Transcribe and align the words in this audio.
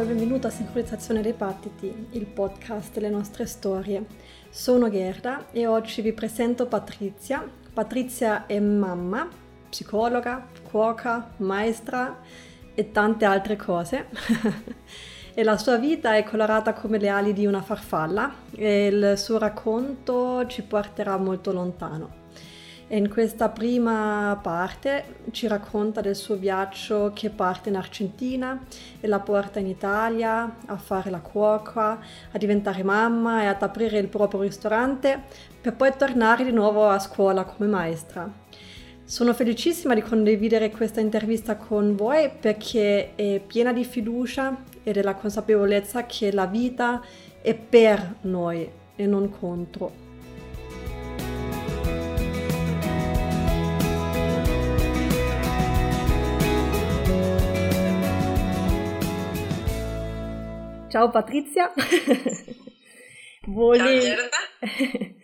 e 0.00 0.04
benvenuto 0.04 0.46
a 0.46 0.50
Sincronizzazione 0.50 1.20
dei 1.20 1.34
Battiti, 1.34 2.06
il 2.12 2.24
podcast 2.24 2.94
delle 2.94 3.10
nostre 3.10 3.44
storie. 3.44 4.06
Sono 4.48 4.88
Gerda 4.88 5.50
e 5.50 5.66
oggi 5.66 6.00
vi 6.00 6.14
presento 6.14 6.64
Patrizia. 6.64 7.46
Patrizia 7.74 8.46
è 8.46 8.58
mamma, 8.60 9.28
psicologa, 9.68 10.46
cuoca, 10.62 11.32
maestra 11.38 12.18
e 12.74 12.90
tante 12.92 13.26
altre 13.26 13.56
cose. 13.56 14.06
e 15.34 15.42
la 15.42 15.58
sua 15.58 15.76
vita 15.76 16.16
è 16.16 16.24
colorata 16.24 16.72
come 16.72 16.96
le 16.96 17.08
ali 17.08 17.34
di 17.34 17.44
una 17.44 17.60
farfalla 17.60 18.32
e 18.52 18.86
il 18.86 19.18
suo 19.18 19.36
racconto 19.36 20.46
ci 20.46 20.62
porterà 20.62 21.18
molto 21.18 21.52
lontano. 21.52 22.19
In 22.92 23.08
questa 23.08 23.48
prima 23.50 24.36
parte 24.42 25.18
ci 25.30 25.46
racconta 25.46 26.00
del 26.00 26.16
suo 26.16 26.34
viaggio 26.34 27.12
che 27.14 27.30
parte 27.30 27.68
in 27.68 27.76
Argentina 27.76 28.60
e 28.98 29.06
la 29.06 29.20
porta 29.20 29.60
in 29.60 29.68
Italia 29.68 30.56
a 30.66 30.76
fare 30.76 31.08
la 31.08 31.20
cuoca, 31.20 32.00
a 32.32 32.36
diventare 32.36 32.82
mamma 32.82 33.42
e 33.42 33.46
ad 33.46 33.62
aprire 33.62 33.98
il 33.98 34.08
proprio 34.08 34.40
ristorante 34.40 35.22
per 35.60 35.76
poi 35.76 35.92
tornare 35.96 36.42
di 36.42 36.50
nuovo 36.50 36.88
a 36.88 36.98
scuola 36.98 37.44
come 37.44 37.68
maestra. 37.68 38.28
Sono 39.04 39.34
felicissima 39.34 39.94
di 39.94 40.02
condividere 40.02 40.72
questa 40.72 40.98
intervista 40.98 41.54
con 41.54 41.94
voi 41.94 42.28
perché 42.40 43.14
è 43.14 43.40
piena 43.46 43.72
di 43.72 43.84
fiducia 43.84 44.64
e 44.82 44.90
della 44.90 45.14
consapevolezza 45.14 46.06
che 46.06 46.32
la 46.32 46.46
vita 46.46 47.00
è 47.40 47.54
per 47.54 48.16
noi 48.22 48.68
e 48.96 49.06
non 49.06 49.30
contro. 49.30 50.09
Ciao 60.90 61.08
Patrizia. 61.08 61.72
Voli... 63.46 64.02
Ciao 64.02 64.28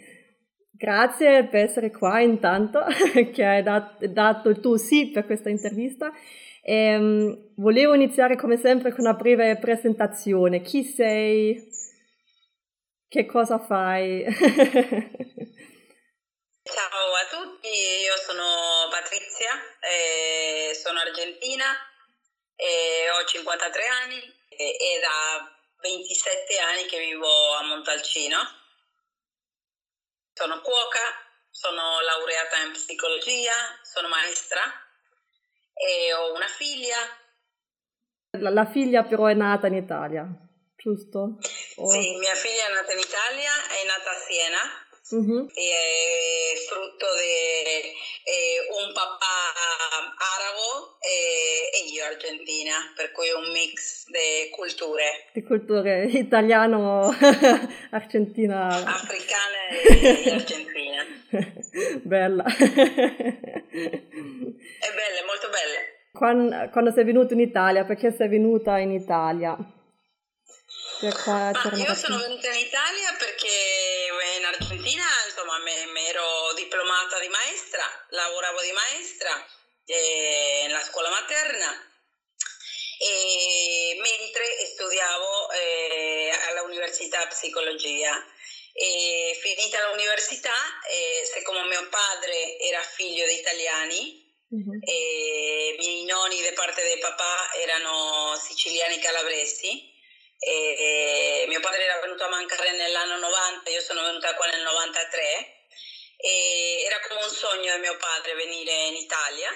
Grazie 0.79 1.45
per 1.47 1.65
essere 1.65 1.91
qua 1.91 2.21
intanto, 2.21 2.85
che 3.35 3.45
hai 3.45 3.63
dat- 3.65 4.05
dato 4.05 4.51
il 4.51 4.61
tuo 4.61 4.77
sì 4.77 5.11
per 5.11 5.27
questa 5.27 5.49
intervista. 5.49 6.13
E, 6.63 6.97
um, 6.97 7.53
volevo 7.57 7.95
iniziare 7.95 8.37
come 8.37 8.59
sempre 8.59 8.93
con 8.93 9.01
una 9.07 9.15
breve 9.15 9.57
presentazione. 9.57 10.61
Chi 10.61 10.85
sei? 10.85 11.67
Che 13.09 13.27
cosa 13.27 13.59
fai? 13.59 14.23
Ciao 16.63 17.15
a 17.15 17.27
tutti, 17.29 17.69
io 17.69 18.17
sono 18.25 18.89
Patrizia, 18.91 19.51
eh, 19.81 20.75
sono 20.75 21.01
argentina, 21.01 21.65
eh, 22.55 23.11
ho 23.11 23.25
53 23.27 23.83
anni 24.05 24.21
e, 24.51 24.65
e 24.65 25.01
da 25.01 25.56
27 25.81 26.59
anni 26.59 26.87
che 26.87 26.99
vivo 26.99 27.27
a 27.55 27.63
Montalcino. 27.65 28.37
Sono 30.33 30.61
cuoca, 30.61 31.01
sono 31.51 32.01
laureata 32.01 32.59
in 32.67 32.73
psicologia, 32.73 33.53
sono 33.83 34.09
maestra 34.09 34.61
e 35.73 36.13
ho 36.13 36.35
una 36.35 36.49
figlia. 36.49 36.97
La, 38.39 38.51
la 38.51 38.67
figlia 38.67 39.05
però 39.05 39.27
è 39.27 39.35
nata 39.35 39.67
in 39.67 39.75
Italia, 39.75 40.27
giusto? 40.77 41.39
O... 41.77 41.91
Sì, 41.91 42.17
mia 42.17 42.35
figlia 42.35 42.67
è 42.69 42.73
nata 42.73 42.93
in 42.93 42.99
Italia, 42.99 43.53
è 43.69 43.87
nata 43.87 44.11
a 44.11 44.21
Siena 44.21 44.86
Uh-huh. 45.09 45.47
è 45.47 46.57
frutto 46.67 47.07
di 47.15 47.47
un 48.87 48.93
papà 48.93 49.55
arabo 50.19 50.99
e, 50.99 51.71
e, 51.73 51.87
io 51.93 52.05
argentina, 52.05 52.75
per 52.97 53.13
cui 53.13 53.31
un 53.31 53.53
mix 53.53 54.07
di 54.07 54.51
culture. 54.51 55.29
Di 55.33 55.45
culture 55.45 56.07
italiano, 56.07 57.15
argentina. 57.91 58.67
Africana 58.67 59.69
e 59.71 60.33
argentina. 60.43 61.05
bella. 62.03 62.45
è 62.45 62.57
bella, 62.59 64.01
molto 65.25 65.49
bella. 65.51 65.79
Quando, 66.13 66.69
quando 66.71 66.91
sei 66.93 67.05
venuta 67.05 67.35
in 67.35 67.41
Italia, 67.41 67.85
perché 67.85 68.13
sei 68.13 68.29
venuta 68.29 68.79
in 68.79 68.91
Italia? 68.91 69.57
Ah, 70.99 71.53
io 71.75 71.95
sono 71.95 72.17
venuta 72.17 72.49
in 72.49 72.57
Italia 72.57 73.15
perché 73.19 74.06
lavoravo 78.17 78.61
di 78.63 78.73
maestra 78.73 79.47
eh, 79.85 80.65
nella 80.67 80.83
scuola 80.83 81.11
materna 81.11 81.71
e 82.99 83.99
mentre 84.01 84.45
studiavo 84.67 85.51
eh, 85.53 86.31
all'università 86.49 87.27
psicologia. 87.27 88.25
E 88.73 89.39
finita 89.41 89.89
l'università, 89.89 90.53
eh, 90.87 91.25
siccome 91.25 91.65
mio 91.65 91.89
padre 91.89 92.59
era 92.59 92.83
figlio 92.83 93.27
di 93.27 93.39
italiani, 93.39 94.35
uh-huh. 94.49 94.79
e 94.83 95.73
i 95.73 95.77
miei 95.79 96.05
nonni 96.05 96.43
da 96.43 96.53
parte 96.53 96.83
del 96.83 96.99
papà 96.99 97.55
erano 97.55 98.37
siciliani 98.37 98.99
calabresi, 98.99 99.95
e, 100.39 100.53
e 100.53 101.45
mio 101.49 101.61
padre 101.61 101.85
era 101.85 102.01
venuto 102.01 102.25
a 102.25 102.29
mancare 102.29 102.73
nell'anno 102.73 103.17
90, 103.17 103.71
io 103.71 103.81
sono 103.81 104.03
venuta 104.03 104.35
qua 104.35 104.47
nel 104.47 104.63
93 104.63 105.66
e 106.27 106.83
era 106.83 106.99
come 107.07 107.23
un 107.23 107.31
sogno 107.31 107.75
di 107.75 107.81
mio 107.81 107.97
padre 107.99 108.35
venire 108.35 108.73
in 108.87 108.97
Italia 108.97 109.49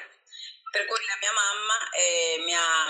per 0.71 0.87
cui 0.87 1.05
la 1.05 1.19
mia 1.21 1.33
mamma 1.33 1.91
eh, 1.91 2.37
mi, 2.45 2.55
ha, 2.55 2.87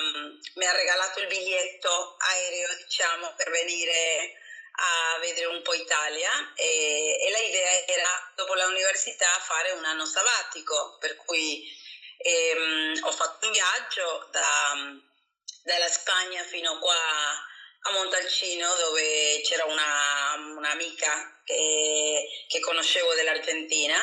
mi, 0.56 0.66
ha, 0.66 0.72
regalato 0.72 1.20
il 1.20 1.28
biglietto 1.28 2.16
aereo 2.18 2.74
diciamo 2.74 3.32
per 3.36 3.50
venire 3.50 4.34
a 4.72 5.18
vedere 5.20 5.46
un 5.46 5.62
po' 5.62 5.72
Italia. 5.72 6.30
E, 6.56 7.16
e 7.22 7.30
l'idea 7.30 7.86
era 7.86 8.32
dopo 8.34 8.54
l'università 8.54 9.28
fare 9.40 9.70
un 9.70 9.84
anno 9.86 10.04
sabbatico 10.04 10.98
per 11.00 11.16
cui 11.16 11.66
ehm, 12.18 13.00
ho 13.02 13.12
fatto 13.12 13.46
un 13.46 13.52
viaggio 13.52 14.28
da, 14.30 14.74
dalla 15.62 15.88
Spagna 15.88 16.44
fino 16.44 16.78
qua 16.78 17.48
a 17.82 17.92
Montalcino 17.92 18.74
dove 18.74 19.40
c'era 19.42 19.64
una, 19.64 20.34
un'amica 20.56 21.40
che, 21.44 22.28
che 22.46 22.60
conoscevo 22.60 23.14
dell'Argentina 23.14 23.96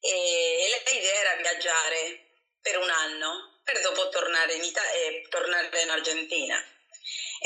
e 0.00 0.82
l'idea 0.86 1.14
era 1.14 1.34
viaggiare 1.36 2.26
per 2.60 2.78
un 2.78 2.88
anno 2.88 3.60
per 3.64 3.80
dopo 3.80 4.08
tornare 4.08 4.54
in, 4.54 4.62
Italia, 4.62 4.92
eh, 4.92 5.26
tornare 5.28 5.82
in 5.82 5.90
Argentina. 5.90 6.62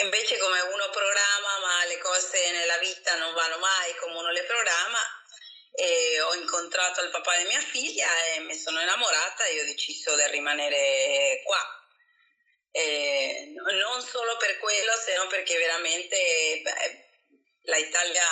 Invece 0.02 0.38
come 0.38 0.60
uno 0.60 0.90
programma 0.90 1.58
ma 1.60 1.84
le 1.86 1.98
cose 1.98 2.50
nella 2.52 2.78
vita 2.78 3.16
non 3.16 3.32
vanno 3.32 3.58
mai 3.58 3.94
come 3.96 4.18
uno 4.18 4.30
le 4.30 4.44
programma, 4.44 4.98
e 5.72 6.20
ho 6.20 6.34
incontrato 6.34 7.02
il 7.02 7.10
papà 7.10 7.38
di 7.38 7.44
mia 7.44 7.60
figlia 7.60 8.08
e 8.26 8.40
mi 8.40 8.54
sono 8.54 8.80
innamorata 8.80 9.44
e 9.44 9.60
ho 9.60 9.64
deciso 9.64 10.14
di 10.14 10.26
rimanere 10.28 11.40
qua 11.44 11.79
eh, 12.72 13.52
non 13.54 14.02
solo 14.02 14.36
per 14.36 14.58
quello, 14.58 14.92
se 14.96 15.14
perché 15.28 15.56
veramente 15.56 16.60
beh, 16.62 17.08
l'Italia, 17.62 18.26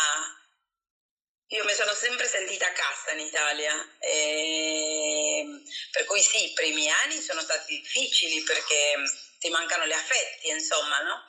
io 1.49 1.65
mi 1.65 1.73
sono 1.73 1.93
sempre 1.93 2.27
sentita 2.27 2.67
a 2.67 2.73
casa 2.73 3.13
in 3.13 3.21
Italia, 3.21 3.97
eh, 3.99 5.45
per 5.91 6.05
cui 6.05 6.21
sì, 6.21 6.45
i 6.45 6.53
primi 6.53 6.89
anni 6.89 7.21
sono 7.21 7.41
stati 7.41 7.79
difficili 7.81 8.43
perché 8.43 8.95
ti 9.39 9.49
mancano 9.51 9.87
gli 9.87 9.93
affetti, 9.93 10.49
insomma, 10.49 11.01
no? 11.03 11.28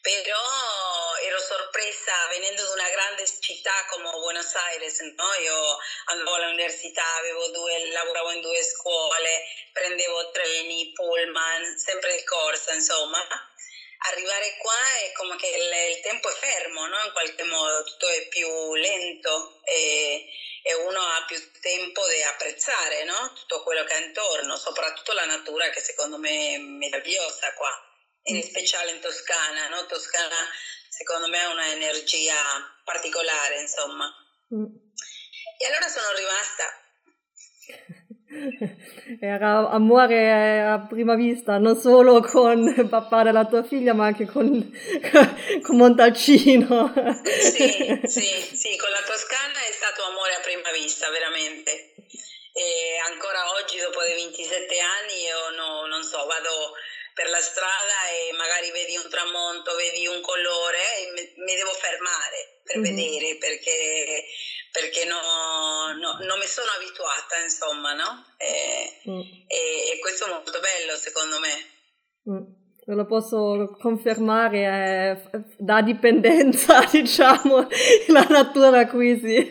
Però 0.00 1.16
ero 1.22 1.40
sorpresa 1.40 2.12
venendo 2.28 2.62
da 2.64 2.72
una 2.72 2.88
grande 2.88 3.24
città 3.40 3.72
come 3.90 4.10
Buenos 4.10 4.54
Aires, 4.54 5.00
no? 5.00 5.34
io 5.42 5.78
andavo 6.06 6.34
all'università, 6.36 7.02
due, 7.52 7.90
lavoravo 7.90 8.30
in 8.32 8.40
due 8.40 8.62
scuole, 8.62 9.44
prendevo 9.72 10.30
treni, 10.30 10.92
pullman, 10.92 11.76
sempre 11.76 12.16
di 12.16 12.24
corsa, 12.24 12.74
insomma. 12.74 13.18
Arrivare 14.10 14.56
qua 14.58 14.96
è 15.02 15.12
come 15.12 15.34
che 15.36 15.48
il, 15.48 15.96
il 15.96 16.00
tempo 16.00 16.28
è 16.28 16.34
fermo, 16.34 16.86
no? 16.86 17.04
in 17.04 17.10
qualche 17.10 17.42
modo, 17.42 17.82
tutto 17.82 18.08
è 18.08 18.28
più 18.28 18.74
lento 18.76 19.60
e, 19.64 20.24
e 20.62 20.74
uno 20.74 21.00
ha 21.00 21.24
più 21.26 21.36
tempo 21.60 22.06
di 22.06 22.22
apprezzare 22.22 23.02
no? 23.02 23.32
tutto 23.34 23.64
quello 23.64 23.82
che 23.82 23.94
ha 23.94 23.98
intorno, 23.98 24.56
soprattutto 24.56 25.12
la 25.14 25.24
natura 25.24 25.68
che 25.70 25.80
secondo 25.80 26.18
me 26.18 26.54
è 26.54 26.58
meravigliosa 26.58 27.52
qua, 27.54 27.87
in 28.28 28.42
speciale 28.42 28.92
in 28.92 29.00
Toscana. 29.00 29.68
No? 29.68 29.86
Toscana 29.86 30.36
secondo 30.88 31.28
me 31.28 31.38
ha 31.38 31.52
una 31.52 31.70
energia 31.72 32.34
particolare, 32.84 33.60
insomma. 33.60 34.10
Mm. 34.54 34.64
E 35.58 35.66
allora 35.66 35.88
sono 35.88 36.06
rimasta. 36.16 36.86
Era 39.20 39.70
amore 39.70 40.60
a 40.62 40.86
prima 40.86 41.14
vista, 41.14 41.58
non 41.58 41.76
solo 41.76 42.20
con 42.20 42.88
papà 42.88 43.22
della 43.22 43.46
tua 43.46 43.64
figlia, 43.64 43.94
ma 43.94 44.06
anche 44.06 44.26
con, 44.26 44.44
con 45.62 45.76
Montalcino. 45.76 46.92
Sì, 47.24 48.00
sì, 48.06 48.56
sì, 48.56 48.76
con 48.76 48.90
la 48.90 49.02
Toscana 49.06 49.58
è 49.68 49.72
stato 49.72 50.02
amore 50.04 50.34
a 50.34 50.40
prima 50.40 50.70
vista, 50.72 51.08
veramente. 51.10 51.94
E 52.52 52.98
ancora 53.10 53.52
oggi, 53.54 53.78
dopo 53.78 54.02
dei 54.02 54.14
27 54.14 54.78
anni, 54.78 55.22
io 55.22 55.50
no, 55.56 55.86
non 55.86 56.02
so, 56.02 56.26
vado 56.26 56.74
per 57.18 57.28
la 57.30 57.40
strada 57.42 57.98
e 58.14 58.30
magari 58.38 58.70
vedi 58.70 58.94
un 58.94 59.10
tramonto, 59.10 59.74
vedi 59.74 60.06
un 60.06 60.22
colore 60.22 60.78
e 61.02 61.34
mi 61.34 61.54
devo 61.58 61.74
fermare 61.74 62.62
per 62.62 62.78
mm-hmm. 62.78 62.94
vedere 62.94 63.36
perché, 63.42 64.22
perché 64.70 65.02
no, 65.04 65.18
no, 65.98 66.22
non 66.22 66.38
mi 66.38 66.46
sono 66.46 66.70
abituata, 66.78 67.42
insomma, 67.42 67.94
no? 67.94 68.22
E, 68.38 69.02
mm. 69.10 69.50
e, 69.50 69.90
e 69.90 69.98
questo 69.98 70.26
è 70.26 70.28
molto 70.30 70.60
bello 70.62 70.94
secondo 70.94 71.40
me. 71.42 71.54
Mm 72.30 72.56
lo 72.94 73.04
posso 73.04 73.76
confermare, 73.78 75.20
eh, 75.30 75.44
da 75.58 75.82
dipendenza, 75.82 76.82
diciamo, 76.90 77.66
la 78.06 78.26
natura 78.30 78.86
qui 78.86 79.18
sì. 79.18 79.50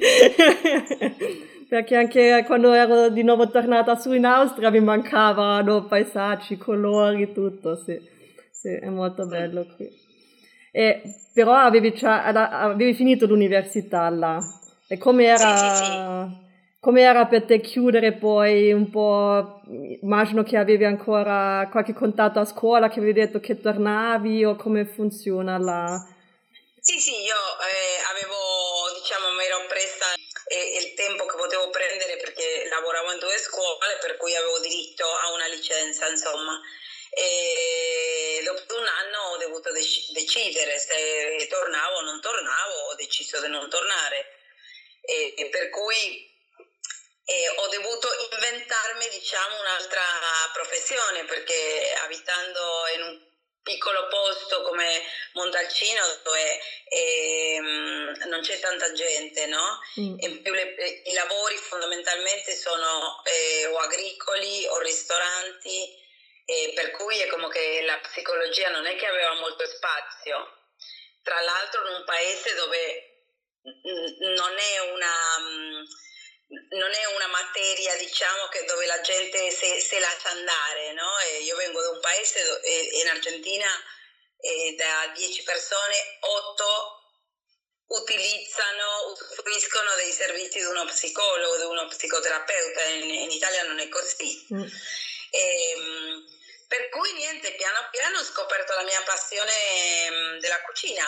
Perché 1.69 1.95
anche 1.95 2.43
quando 2.45 2.71
ero 2.71 3.09
di 3.09 3.23
nuovo 3.23 3.49
tornata 3.49 3.95
su 3.95 4.13
in 4.13 4.25
Austria 4.25 4.69
mi 4.69 4.79
mancavano 4.79 5.85
paesaggi, 5.85 6.57
colori, 6.57 7.33
tutto, 7.33 7.75
sì. 7.75 7.99
Sì, 8.51 8.69
è 8.69 8.89
molto 8.89 9.25
bello 9.27 9.65
qui. 9.75 9.89
E, 10.71 11.01
però 11.33 11.53
avevi, 11.55 11.93
avevi 12.01 12.93
finito 12.93 13.25
l'università 13.25 14.09
là. 14.09 14.39
E 14.87 14.97
come 14.97 15.25
era... 15.25 16.45
Come 16.79 17.01
era 17.01 17.25
per 17.25 17.43
te 17.43 17.59
chiudere 17.59 18.13
poi 18.13 18.71
un 18.71 18.89
po', 18.89 19.61
immagino 19.99 20.43
che 20.43 20.57
avevi 20.57 20.85
ancora 20.85 21.67
qualche 21.69 21.91
contatto 21.91 22.39
a 22.39 22.45
scuola, 22.45 22.87
che 22.87 22.99
avevi 22.99 23.19
detto 23.19 23.39
che 23.39 23.59
tornavi 23.59 24.45
o 24.45 24.55
come 24.55 24.85
funziona 24.85 25.57
là? 25.57 26.07
Tempo 31.07 31.25
che 31.25 31.37
potevo 31.37 31.69
prendere 31.69 32.17
perché 32.17 32.67
lavoravo 32.67 33.13
in 33.13 33.19
due 33.19 33.37
scuole, 33.37 33.97
per 34.01 34.17
cui 34.17 34.35
avevo 34.35 34.59
diritto 34.59 35.09
a 35.09 35.31
una 35.31 35.47
licenza, 35.47 36.07
insomma. 36.07 36.59
E 37.09 38.41
dopo 38.43 38.77
un 38.77 38.85
anno 38.85 39.19
ho 39.29 39.37
dovuto 39.37 39.71
dec- 39.71 40.11
decidere 40.11 40.77
se 40.77 41.47
tornavo 41.49 41.95
o 41.95 42.01
non 42.01 42.19
tornavo, 42.19 42.73
ho 42.89 42.95
deciso 42.95 43.39
di 43.39 43.47
non 43.47 43.69
tornare. 43.69 44.35
E, 45.01 45.33
e 45.37 45.49
per 45.49 45.69
cui 45.69 46.35
e 47.29 47.49
ho 47.49 47.67
dovuto 47.67 48.07
inventarmi 48.31 49.09
diciamo 49.09 49.59
un'altra 49.59 50.01
professione 50.53 51.25
perché 51.25 51.93
abitando 52.01 52.61
in 52.95 53.01
un 53.01 53.26
piccolo 53.67 54.07
posto 54.07 54.61
come 54.61 55.03
Montalcino 55.33 56.01
dove 56.23 56.59
ehm, 56.87 58.13
non 58.29 58.39
c'è 58.39 58.57
tanta 58.59 58.93
gente, 58.93 59.45
no? 59.47 59.79
Mm. 59.99 60.15
In 60.19 60.41
più 60.41 60.53
le, 60.53 60.73
i 61.03 61.13
lavori 61.13 61.57
fondamentalmente 61.57 62.55
sono 62.55 63.21
eh, 63.25 63.65
o 63.65 63.77
agricoli 63.77 64.65
o 64.67 64.79
ristoranti, 64.79 66.05
e 66.45 66.71
per 66.73 66.91
cui 66.91 67.19
è 67.19 67.27
come 67.27 67.49
che 67.49 67.83
la 67.85 67.99
psicologia 67.99 68.69
non 68.69 68.85
è 68.85 68.95
che 68.95 69.05
aveva 69.05 69.33
molto 69.33 69.67
spazio. 69.67 70.55
Tra 71.21 71.41
l'altro 71.41 71.85
in 71.89 71.95
un 71.95 72.05
paese 72.05 72.55
dove 72.55 73.15
non 74.19 74.55
è 74.57 74.79
una 74.93 75.39
mm, 75.39 75.83
non 76.49 76.93
è 76.93 77.05
una 77.15 77.27
materia 77.27 77.95
diciamo 77.97 78.47
che 78.47 78.63
dove 78.63 78.85
la 78.85 79.01
gente 79.01 79.51
se, 79.51 79.81
se 79.81 79.99
lascia 79.99 80.29
andare 80.29 80.93
no? 80.93 81.11
io 81.41 81.55
vengo 81.57 81.81
da 81.81 81.89
un 81.89 81.99
paese 81.99 82.43
dove, 82.43 82.69
in 83.01 83.07
Argentina 83.09 83.67
e 84.39 84.75
da 84.77 85.11
10 85.13 85.43
persone 85.43 86.17
8 86.19 86.97
utilizzano, 87.87 89.11
usufruiscono 89.11 89.95
dei 89.95 90.11
servizi 90.11 90.59
di 90.59 90.65
uno 90.65 90.85
psicologo, 90.85 91.57
di 91.57 91.63
uno 91.63 91.87
psicoterapeuta, 91.87 92.83
in, 92.83 93.09
in 93.09 93.31
Italia 93.31 93.63
non 93.63 93.79
è 93.79 93.87
così. 93.87 94.47
Mm. 94.53 94.63
E, 95.31 95.71
ehm, 95.71 96.25
per 96.67 96.89
cui 96.89 97.13
niente, 97.13 97.53
piano 97.53 97.87
piano 97.91 98.19
ho 98.19 98.23
scoperto 98.23 98.73
la 98.73 98.83
mia 98.83 99.01
passione 99.03 99.53
mm, 100.09 100.39
della 100.39 100.61
cucina. 100.63 101.05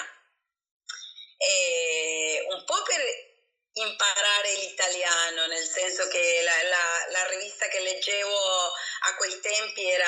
E 1.37 2.45
un 2.49 2.63
po' 2.63 2.81
per 2.83 3.28
imparare 3.81 4.53
l'italiano, 4.55 5.47
nel 5.47 5.65
senso 5.65 6.07
che 6.07 6.41
la, 6.43 6.63
la, 6.69 7.07
la, 7.11 7.27
rivista 7.29 7.67
che 7.67 7.79
leggevo 7.79 8.73
a 9.07 9.15
quei 9.15 9.39
tempi 9.39 9.89
era 9.89 10.07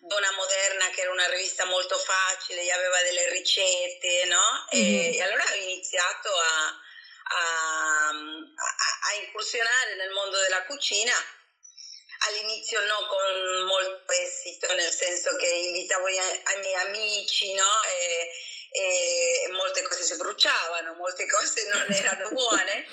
Donna 0.00 0.30
Moderna, 0.32 0.90
che 0.90 1.02
era 1.02 1.12
una 1.12 1.28
rivista 1.28 1.64
molto 1.66 1.96
facile, 1.98 2.70
aveva 2.70 3.02
delle 3.02 3.30
ricette, 3.30 4.24
no? 4.26 4.66
Mm-hmm. 4.74 5.14
E, 5.14 5.22
allora 5.22 5.44
ho 5.50 5.56
iniziato 5.56 6.28
a, 6.28 6.66
a, 7.22 8.08
a, 8.08 9.08
a 9.10 9.14
incursionare 9.24 9.94
nel 9.96 10.10
mondo 10.10 10.38
della 10.40 10.64
cucina 10.64 11.14
all'inizio 12.20 12.80
no 12.86 13.06
con 13.06 13.64
molto 13.66 14.12
esito, 14.12 14.74
nel 14.74 14.90
senso 14.90 15.36
che 15.36 15.46
invitavo 15.46 16.08
i, 16.08 16.16
i 16.16 16.58
miei 16.60 16.74
amici, 16.74 17.54
no? 17.54 17.82
E, 17.84 18.30
e 18.70 19.48
molte 19.52 19.82
cose 19.82 20.02
si 20.02 20.16
bruciavano, 20.16 20.94
molte 20.94 21.26
cose 21.26 21.68
non 21.68 21.86
erano 21.92 22.28
buone, 22.30 22.86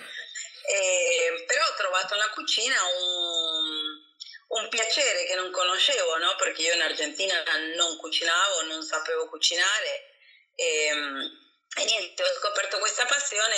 e, 0.68 1.44
però 1.46 1.66
ho 1.66 1.76
trovato 1.76 2.16
nella 2.16 2.30
cucina 2.30 2.76
un, 2.86 4.60
un 4.60 4.70
piacere 4.70 5.26
che 5.26 5.36
non 5.36 5.52
conoscevo, 5.52 6.18
no? 6.18 6.36
perché 6.36 6.62
io 6.62 6.74
in 6.74 6.82
Argentina 6.82 7.44
non 7.76 7.98
cucinavo, 7.98 8.64
non 8.64 8.84
sapevo 8.84 9.28
cucinare 9.30 10.16
e, 10.56 10.88
e 11.78 11.84
niente, 11.86 12.24
ho 12.24 12.34
scoperto 12.40 12.80
questa 12.80 13.06
passione 13.06 13.56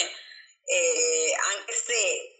e 0.63 1.33
anche 1.39 1.73
se 1.73 2.36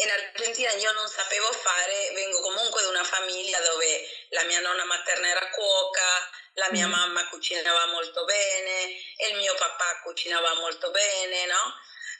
in 0.00 0.10
Argentina 0.10 0.70
io 0.74 0.92
non 0.92 1.08
sapevo 1.08 1.50
fare, 1.52 2.10
vengo 2.14 2.40
comunque 2.40 2.82
da 2.82 2.88
una 2.88 3.04
famiglia 3.04 3.58
dove 3.60 4.08
la 4.30 4.44
mia 4.44 4.60
nonna 4.60 4.84
materna 4.84 5.28
era 5.28 5.50
cuoca, 5.50 6.30
la 6.54 6.70
mia 6.70 6.86
mm. 6.86 6.90
mamma 6.90 7.28
cucinava 7.28 7.86
molto 7.86 8.24
bene 8.24 8.96
e 9.16 9.28
il 9.30 9.36
mio 9.36 9.54
papà 9.54 10.00
cucinava 10.02 10.54
molto 10.54 10.90
bene, 10.92 11.46
no? 11.46 11.74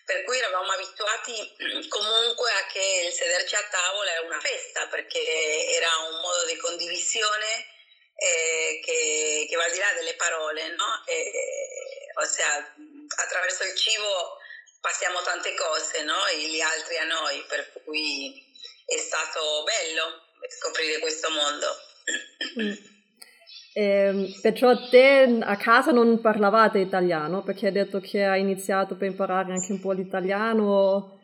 Per 0.04 0.24
cui 0.24 0.38
eravamo 0.38 0.72
abituati 0.72 1.86
comunque 1.88 2.50
a 2.50 2.66
che 2.66 3.04
il 3.06 3.12
sederci 3.12 3.54
a 3.54 3.68
tavola 3.70 4.10
era 4.10 4.26
una 4.26 4.40
festa, 4.40 4.86
perché 4.88 5.70
era 5.70 5.98
un 5.98 6.20
modo 6.20 6.46
di 6.46 6.56
condivisione 6.56 7.66
eh, 8.16 8.80
che, 8.84 9.46
che, 9.48 9.56
va 9.56 9.64
al 9.64 9.70
di 9.70 9.78
là 9.78 9.92
delle 9.92 10.14
parole, 10.14 10.68
no? 10.70 11.04
E, 11.06 12.10
ossia, 12.14 12.74
attraverso 13.16 13.62
il 13.62 13.76
cibo 13.76 14.38
passiamo 14.80 15.22
tante 15.22 15.54
cose, 15.54 16.02
no? 16.04 16.26
E 16.26 16.48
gli 16.48 16.60
altri 16.60 16.96
a 16.98 17.04
noi, 17.04 17.44
per 17.48 17.72
cui 17.84 18.44
è 18.84 18.96
stato 18.96 19.64
bello 19.64 20.26
scoprire 20.48 20.98
questo 20.98 21.28
mondo. 21.30 21.66
Mm. 22.60 22.96
Eh, 23.74 24.34
perciò 24.40 24.88
te 24.88 25.38
a 25.40 25.56
casa 25.56 25.92
non 25.92 26.20
parlavate 26.20 26.78
italiano 26.78 27.44
perché 27.44 27.66
hai 27.66 27.72
detto 27.72 28.00
che 28.00 28.24
hai 28.24 28.40
iniziato 28.40 28.96
per 28.96 29.06
imparare 29.08 29.52
anche 29.52 29.72
un 29.72 29.80
po' 29.80 29.92
l'italiano. 29.92 31.14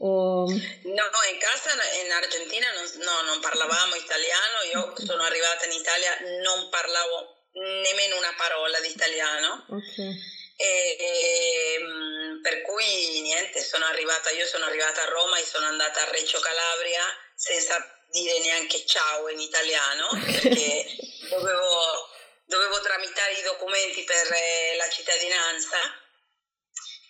O... 0.00 0.44
No, 0.46 1.06
in 1.32 1.38
casa 1.42 1.74
in 2.04 2.12
Argentina 2.12 2.70
non, 2.70 2.84
no, 3.02 3.32
non 3.32 3.40
parlavamo 3.40 3.96
italiano, 3.96 4.62
io 4.70 4.94
sono 4.94 5.22
arrivata 5.22 5.66
in 5.66 5.72
Italia, 5.72 6.12
non 6.44 6.68
parlavo 6.70 7.50
nemmeno 7.52 8.16
una 8.16 8.34
parola 8.36 8.78
di 8.78 8.90
italiano. 8.90 9.66
Okay. 9.66 10.37
E, 10.60 10.96
e, 10.98 11.74
ehm, 11.74 12.40
per 12.42 12.62
cui 12.62 13.20
niente, 13.20 13.62
sono 13.62 13.84
arrivata, 13.84 14.30
io 14.30 14.44
sono 14.44 14.64
arrivata 14.64 15.02
a 15.02 15.08
Roma 15.08 15.38
e 15.38 15.44
sono 15.44 15.66
andata 15.66 16.02
a 16.02 16.10
Reggio 16.10 16.40
Calabria 16.40 17.04
senza 17.36 17.76
dire 18.10 18.40
neanche 18.40 18.84
ciao 18.84 19.28
in 19.28 19.38
italiano 19.38 20.08
perché 20.18 20.84
dovevo, 21.30 22.08
dovevo 22.44 22.80
tramitare 22.80 23.34
i 23.34 23.42
documenti 23.42 24.02
per 24.02 24.32
eh, 24.32 24.74
la 24.76 24.88
cittadinanza 24.88 25.78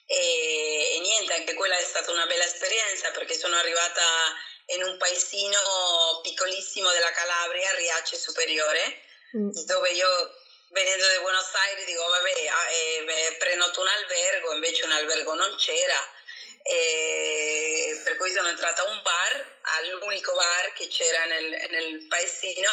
e, 0.05 0.97
e, 0.97 1.01
niente, 1.01 1.33
anche 1.33 1.55
quella 1.55 1.79
è 1.79 1.85
stata 1.85 2.11
una 2.11 2.27
bella 2.27 2.45
esperienza 2.45 3.11
perché 3.13 3.35
sono 3.35 3.57
arrivata 3.57 4.03
in 4.77 4.83
un 4.83 4.99
paesino 4.99 6.21
piccolissimo 6.23 6.91
della 6.91 7.13
Calabria, 7.13 7.75
Riace 7.77 8.17
Superiore, 8.17 9.01
mm. 9.37 9.51
dove 9.65 9.91
io 9.91 10.07
venendo 10.71 11.07
da 11.07 11.21
Buenos 11.21 11.55
Aires 11.55 11.85
dico 11.85 12.05
vabbè 12.07 12.47
ah, 12.47 12.71
eh, 12.71 13.37
prenoto 13.39 13.81
un 13.81 13.89
albergo, 13.89 14.53
invece 14.53 14.85
un 14.85 14.93
albergo 14.93 15.35
non 15.35 15.55
c'era 15.57 16.17
e 16.63 18.01
per 18.05 18.17
cui 18.17 18.31
sono 18.31 18.49
entrata 18.49 18.83
a 18.83 18.91
un 18.91 19.01
bar, 19.03 19.59
all'unico 19.79 20.35
bar 20.35 20.73
che 20.75 20.87
c'era 20.89 21.25
nel, 21.25 21.67
nel 21.71 22.07
paesino, 22.07 22.69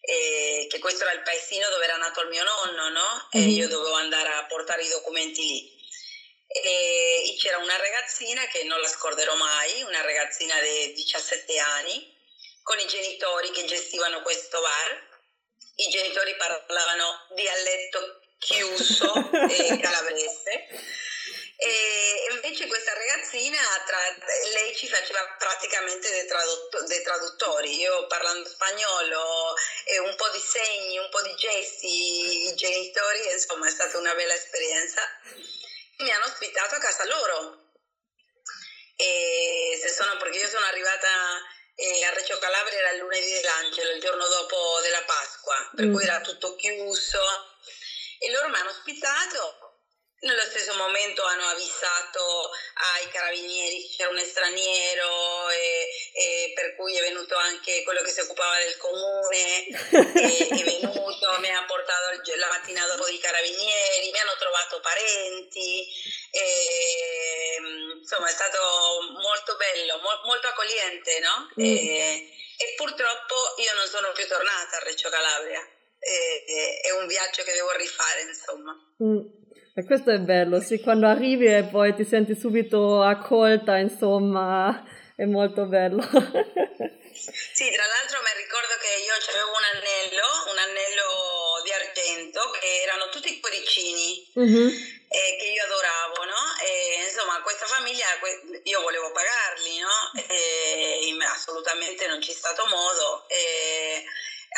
e 0.00 0.66
che 0.70 0.78
questo 0.78 1.04
era 1.04 1.12
il 1.12 1.22
paesino 1.22 1.68
dove 1.68 1.84
era 1.84 1.96
nato 1.96 2.22
il 2.22 2.28
mio 2.28 2.42
nonno, 2.42 2.88
no? 2.88 3.28
E 3.30 3.38
mm-hmm. 3.38 3.48
io 3.50 3.68
dovevo 3.68 3.94
andare 3.96 4.30
a 4.30 4.46
portare 4.46 4.82
i 4.82 4.88
documenti 4.88 5.42
lì. 5.46 5.80
E 6.48 7.36
c'era 7.38 7.58
una 7.58 7.76
ragazzina 7.76 8.46
che 8.46 8.64
non 8.64 8.80
la 8.80 8.88
scorderò 8.88 9.34
mai, 9.36 9.82
una 9.82 10.00
ragazzina 10.00 10.58
di 10.60 10.92
17 10.94 11.58
anni, 11.58 12.16
con 12.62 12.78
i 12.78 12.86
genitori 12.86 13.50
che 13.50 13.64
gestivano 13.66 14.22
questo 14.22 14.60
bar. 14.60 15.10
I 15.74 15.88
genitori 15.88 16.36
parlavano 16.36 17.26
dialetto 17.34 18.20
chiuso 18.38 19.12
e 19.48 19.78
calabrese 19.80 20.68
e 21.62 22.26
invece 22.32 22.66
questa 22.66 22.92
ragazzina, 22.92 23.56
tra, 23.86 23.98
lei 24.52 24.74
ci 24.74 24.88
faceva 24.88 25.24
praticamente 25.38 26.10
dei, 26.10 26.26
tradutto, 26.26 26.84
dei, 26.86 27.02
traduttori. 27.02 27.78
Io 27.78 28.08
parlando 28.08 28.48
spagnolo 28.48 29.54
e 29.84 30.00
un 30.00 30.12
po' 30.16 30.28
di 30.30 30.40
segni, 30.40 30.98
un 30.98 31.08
po' 31.08 31.22
di 31.22 31.32
gesti, 31.36 32.48
i 32.48 32.54
genitori, 32.56 33.30
insomma 33.32 33.68
è 33.68 33.70
stata 33.70 33.96
una 33.96 34.12
bella 34.12 34.34
esperienza. 34.34 35.02
Mi 35.98 36.10
hanno 36.10 36.24
ospitato 36.24 36.74
a 36.74 36.78
casa 36.78 37.04
loro. 37.04 37.70
E 38.96 39.78
se 39.80 39.88
sono, 39.88 40.16
perché 40.16 40.38
io 40.38 40.48
sono 40.48 40.66
arrivata 40.66 41.08
eh, 41.74 42.04
a 42.04 42.12
Reggio 42.12 42.38
Calabria 42.38 42.78
era 42.78 42.90
il 42.92 43.00
lunedì 43.00 43.32
dell'Angelo, 43.32 43.90
il 43.90 44.00
giorno 44.00 44.26
dopo 44.28 44.80
della 44.82 45.02
Pasqua, 45.04 45.70
per 45.74 45.86
mm. 45.86 45.92
cui 45.92 46.04
era 46.04 46.20
tutto 46.20 46.54
chiuso. 46.54 47.20
E 48.18 48.30
loro 48.30 48.48
mi 48.48 48.56
hanno 48.56 48.70
ospitato 48.70 49.62
nello 50.22 50.42
stesso 50.42 50.74
momento 50.76 51.24
hanno 51.24 51.48
avvisato 51.48 52.50
ai 52.74 53.08
carabinieri 53.10 53.82
che 53.82 53.96
c'era 53.96 54.10
un 54.10 54.18
straniero 54.18 55.50
e, 55.50 55.88
e, 56.12 56.52
per 56.54 56.76
cui 56.76 56.96
è 56.96 57.00
venuto 57.00 57.34
anche 57.36 57.82
quello 57.82 58.02
che 58.02 58.10
si 58.10 58.20
occupava 58.20 58.58
del 58.58 58.76
comune, 58.76 59.66
e, 59.66 60.46
è 60.48 60.62
venuto, 60.62 61.38
mi 61.40 61.50
ha 61.50 61.64
portato 61.64 62.20
la 62.36 62.48
mattina 62.48 62.86
dopo 62.86 63.08
i 63.08 63.18
carabinieri, 63.18 64.10
mi 64.12 64.18
hanno 64.18 64.36
trovato 64.38 64.80
parenti, 64.80 65.88
e, 66.30 67.91
insomma 68.02 68.26
è 68.26 68.34
stato 68.34 68.58
molto 69.22 69.54
bello, 69.54 70.02
mo, 70.02 70.10
molto 70.26 70.50
accogliente, 70.50 71.22
no? 71.22 71.46
Mm. 71.54 71.62
E, 71.62 72.34
e, 72.58 72.66
purtroppo 72.76 73.54
io 73.62 73.72
non 73.78 73.86
sono 73.86 74.10
più 74.10 74.26
tornata 74.26 74.76
a 74.76 74.84
Reggio 74.84 75.08
Calabria, 75.08 75.62
è 76.02 76.90
un 76.98 77.06
viaggio 77.06 77.46
che 77.46 77.54
devo 77.54 77.70
rifare, 77.78 78.26
insomma. 78.26 78.74
Mm. 79.02 79.40
E 79.74 79.84
questo 79.86 80.10
è 80.10 80.18
bello, 80.18 80.60
sì, 80.60 80.80
quando 80.80 81.06
arrivi 81.06 81.46
e 81.46 81.64
poi 81.64 81.94
ti 81.94 82.04
senti 82.04 82.34
subito 82.34 83.00
accolta, 83.00 83.78
insomma, 83.78 84.84
è 85.16 85.24
molto 85.24 85.64
bello. 85.64 86.02
sì, 86.02 87.70
tra 87.70 87.86
l'altro 87.86 88.20
mi 88.20 88.34
ricordo 88.36 88.74
che 88.82 88.92
io 89.00 89.14
avevo 89.16 89.52
un 89.56 89.64
anello, 89.72 90.28
un 90.52 90.58
anello 90.58 91.08
di 91.64 91.72
argento, 91.72 92.50
che 92.60 92.82
erano 92.82 93.08
tutti 93.08 93.40
cuoricini, 93.40 94.32
mm-hmm. 94.38 94.68
Eh, 95.12 95.36
che 95.38 95.46
io 95.46 95.64
adoravo, 95.64 96.24
no? 96.24 96.42
E 96.62 97.04
insomma, 97.04 97.42
questa 97.42 97.66
famiglia, 97.66 98.06
io 98.62 98.80
volevo 98.80 99.12
pagarli, 99.12 99.78
no? 99.78 100.10
E 100.26 101.16
assolutamente 101.30 102.06
non 102.06 102.18
c'è 102.18 102.32
stato 102.32 102.66
modo. 102.66 103.28
E 103.28 104.04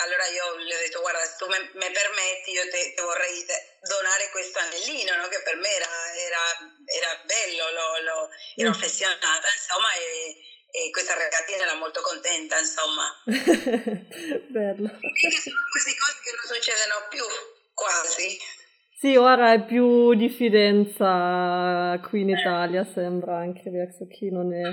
allora 0.02 0.26
io 0.26 0.56
le 0.56 0.74
ho 0.74 0.78
detto 0.78 1.00
guarda 1.00 1.24
se 1.24 1.36
tu 1.38 1.46
me, 1.46 1.70
me 1.74 1.90
permetti 1.90 2.50
io 2.50 2.68
te, 2.68 2.94
vorrei 2.98 3.46
donare 3.82 4.28
questo 4.30 4.58
anellino 4.58 5.16
no? 5.16 5.28
che 5.28 5.40
per 5.42 5.56
me 5.56 5.70
era, 5.70 6.14
era, 6.16 6.42
era 6.84 7.22
bello, 7.24 7.70
lo, 7.70 8.02
lo, 8.02 8.28
ero 8.56 8.70
mm. 8.70 8.72
affezionata 8.72 9.46
insomma 9.54 9.92
e, 9.94 10.36
e, 10.70 10.90
questa 10.90 11.14
ragazzina 11.14 11.62
era 11.62 11.74
molto 11.74 12.00
contenta 12.00 12.58
insomma. 12.58 13.06
bello. 13.22 14.88
Sono 14.88 15.68
queste 15.70 15.94
cose 15.94 16.18
che 16.22 16.32
non 16.34 16.54
succedono 16.54 17.06
più 17.08 17.24
quasi. 17.72 18.62
Sì, 19.04 19.16
ora 19.16 19.52
è 19.52 19.62
più 19.62 20.14
diffidenza 20.14 22.00
qui 22.08 22.22
in 22.22 22.30
Italia, 22.30 22.84
sembra 22.84 23.36
anche 23.36 23.68
verso 23.68 24.06
chi 24.06 24.30
non 24.30 24.54
è 24.54 24.72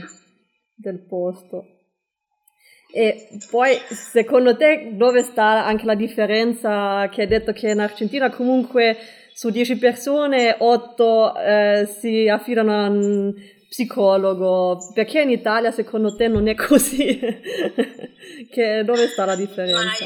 del 0.73 1.05
posto. 1.05 1.65
E 2.93 3.27
poi, 3.49 3.75
secondo 3.89 4.55
te, 4.55 4.91
dove 4.93 5.23
sta 5.23 5.65
anche 5.65 5.83
la 5.83 5.95
differenza 5.95 7.09
che 7.11 7.23
hai 7.23 7.27
detto 7.27 7.51
che 7.51 7.71
in 7.71 7.81
Argentina 7.81 8.29
comunque 8.29 8.95
su 9.33 9.49
10 9.49 9.77
persone 9.77 10.55
8 10.57 11.35
eh, 11.35 11.89
si 11.99 12.29
affidano 12.29 12.71
a 12.71 12.87
un 12.87 13.33
psicologo? 13.67 14.93
Perché 14.93 15.23
in 15.23 15.29
Italia, 15.29 15.71
secondo 15.71 16.15
te, 16.15 16.29
non 16.29 16.47
è 16.47 16.55
così? 16.55 17.19
che, 18.49 18.83
dove 18.85 19.07
sta 19.07 19.25
la 19.25 19.35
differenza? 19.35 20.05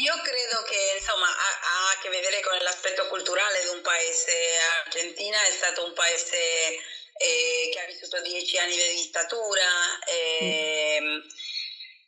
io 0.00 0.14
credo 0.24 0.41
paese. 4.22 4.58
Argentina 4.84 5.44
è 5.44 5.50
stato 5.50 5.84
un 5.84 5.92
paese 5.92 6.36
eh, 6.36 7.70
che 7.72 7.80
ha 7.80 7.86
vissuto 7.86 8.20
dieci 8.22 8.56
anni 8.58 8.76
di 8.76 8.94
dittatura. 9.02 9.98
Eh, 10.06 10.98
mm 11.00 11.20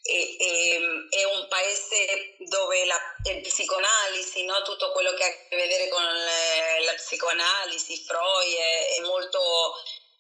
e, 0.07 0.37
e, 0.39 1.09
è 1.09 1.25
un 1.25 1.49
paese 1.49 2.37
dove 2.41 2.85
la 2.85 3.01
psicoanalisi, 3.41 4.45
no? 4.45 4.61
tutto 4.61 4.93
quello 4.93 5.15
che 5.15 5.25
ha 5.25 5.29
a 5.29 5.31
che 5.49 5.57
vedere 5.57 5.89
con 5.89 6.03
le, 6.05 6.85
la 6.85 6.93
psicoanalisi, 6.93 8.05
Freud, 8.05 8.55
è, 8.55 8.97
è, 8.97 9.01
molto, 9.01 9.41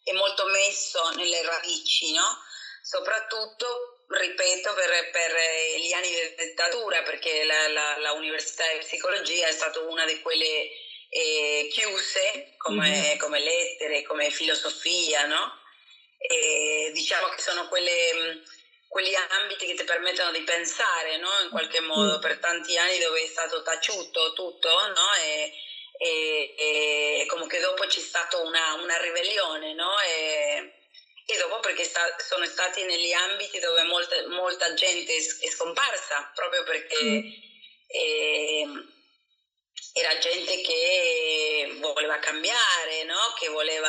è, 0.02 0.12
molto, 0.12 0.46
messo 0.46 1.10
nelle 1.16 1.42
radici, 1.42 2.14
no? 2.14 2.24
soprattutto, 2.82 4.06
ripeto, 4.08 4.72
per, 4.72 5.10
per, 5.10 5.32
gli 5.76 5.92
anni 5.92 6.08
di 6.08 6.34
dittatura, 6.46 7.02
perché 7.02 7.44
la, 7.44 7.68
la, 7.68 7.98
la, 7.98 8.12
Università 8.12 8.64
di 8.72 8.78
Psicologia 8.78 9.48
è 9.48 9.52
stata 9.52 9.80
una 9.80 10.06
di 10.06 10.18
quelle 10.22 10.70
eh, 11.16 11.68
chiuse 11.70 12.54
come, 12.56 12.90
mm-hmm. 12.90 13.18
come, 13.18 13.38
lettere, 13.38 14.02
come 14.02 14.30
filosofia, 14.30 15.26
no? 15.26 15.60
E 16.18 16.90
diciamo 16.92 17.28
che 17.28 17.40
sono 17.40 17.68
quelle 17.68 18.42
quegli 18.88 19.14
ambiti 19.40 19.66
che 19.66 19.74
ti 19.74 19.84
permettono 19.84 20.30
di 20.32 20.42
pensare, 20.42 21.16
no? 21.18 21.28
In 21.42 21.50
qualche 21.50 21.80
modo, 21.80 22.16
mm. 22.16 22.20
per 22.20 22.38
tanti 22.38 22.76
anni 22.76 22.98
dove 22.98 23.22
è 23.22 23.26
stato 23.26 23.62
taciuto 23.62 24.32
tutto, 24.32 24.68
no? 24.68 25.14
E, 25.20 25.52
e, 25.98 27.20
e 27.20 27.26
come 27.26 27.46
che 27.46 27.60
dopo 27.60 27.84
c'è 27.86 28.00
stata 28.00 28.38
una, 28.38 28.74
una 28.74 28.96
ribellione, 29.00 29.74
no? 29.74 30.00
E, 30.00 30.74
e 31.26 31.38
dopo 31.38 31.60
perché 31.60 31.84
sta, 31.84 32.16
sono 32.18 32.44
stati 32.46 32.84
negli 32.84 33.12
ambiti 33.12 33.58
dove 33.58 33.82
molta, 33.82 34.28
molta 34.28 34.74
gente 34.74 35.14
è, 35.14 35.48
scomparsa, 35.48 36.32
proprio 36.34 36.62
perché 36.62 37.02
mm. 37.02 37.30
eh, 37.86 38.93
era 39.96 40.18
gente 40.18 40.60
che 40.60 41.76
voleva 41.78 42.18
cambiare, 42.18 43.04
no? 43.04 43.32
Che 43.38 43.48
voleva 43.48 43.88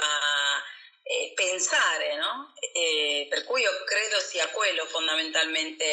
eh, 1.02 1.32
pensare, 1.34 2.16
no? 2.18 2.54
E 2.74 3.26
per 3.28 3.44
cui 3.44 3.62
io 3.62 3.84
credo 3.86 4.20
sia 4.20 4.48
quello 4.50 4.86
fondamentalmente. 4.86 5.84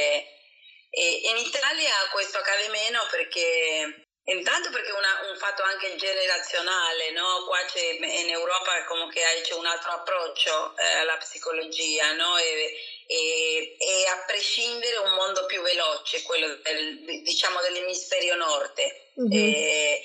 E 0.91 1.21
in 1.25 1.39
Italia 1.39 1.95
questo 2.13 2.37
accade 2.37 2.69
meno 2.69 3.01
perché 3.11 4.02
Intanto 4.25 4.71
perché 4.71 4.91
è 4.91 5.31
un 5.31 5.37
fatto 5.37 5.65
anche 5.65 5.97
generazionale, 5.97 7.11
no? 7.11 7.45
Qua 7.45 7.59
in 7.75 8.31
Europa 8.31 8.85
come 8.85 9.13
che 9.13 9.21
c'è 9.43 9.55
un 9.55 9.67
altro 9.67 9.91
approccio 9.91 10.77
eh, 10.77 10.99
alla 10.99 11.17
psicologia, 11.17 12.13
no? 12.13 12.37
E, 12.37 12.73
e, 13.07 13.77
e, 13.79 14.07
a 14.07 14.25
prescindere 14.25 14.99
un 14.99 15.13
mondo 15.15 15.45
più 15.47 15.61
veloce, 15.61 16.23
quello 16.23 16.55
del, 16.55 17.23
diciamo 17.23 17.61
dell'emisferio 17.63 18.37
nord. 18.37 18.79
Mm-hmm. 19.21 19.33
E, 19.33 20.01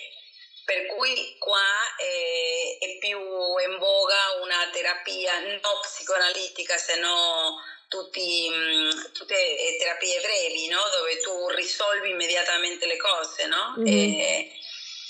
per 0.65 0.88
cui 0.88 1.36
qua 1.38 1.95
è, 1.95 2.77
è 2.79 2.97
più 2.97 3.19
in 3.19 3.77
voga 3.77 4.41
una 4.41 4.67
terapia 4.74 5.39
non 5.39 5.59
psicoanalitica, 5.81 6.75
se 6.77 7.00
no 7.00 7.55
tutti, 7.88 8.50
mm, 8.50 9.13
tutte 9.13 9.77
terapie 9.79 10.20
brevi, 10.22 10.67
no? 10.67 10.82
dove 10.91 11.17
tu 11.17 11.50
risolvi 11.50 12.10
immediatamente 12.10 12.86
le 12.86 12.98
cose. 12.98 13.46
No? 13.48 13.75
Mm-hmm. 13.79 14.20
E, 14.20 14.51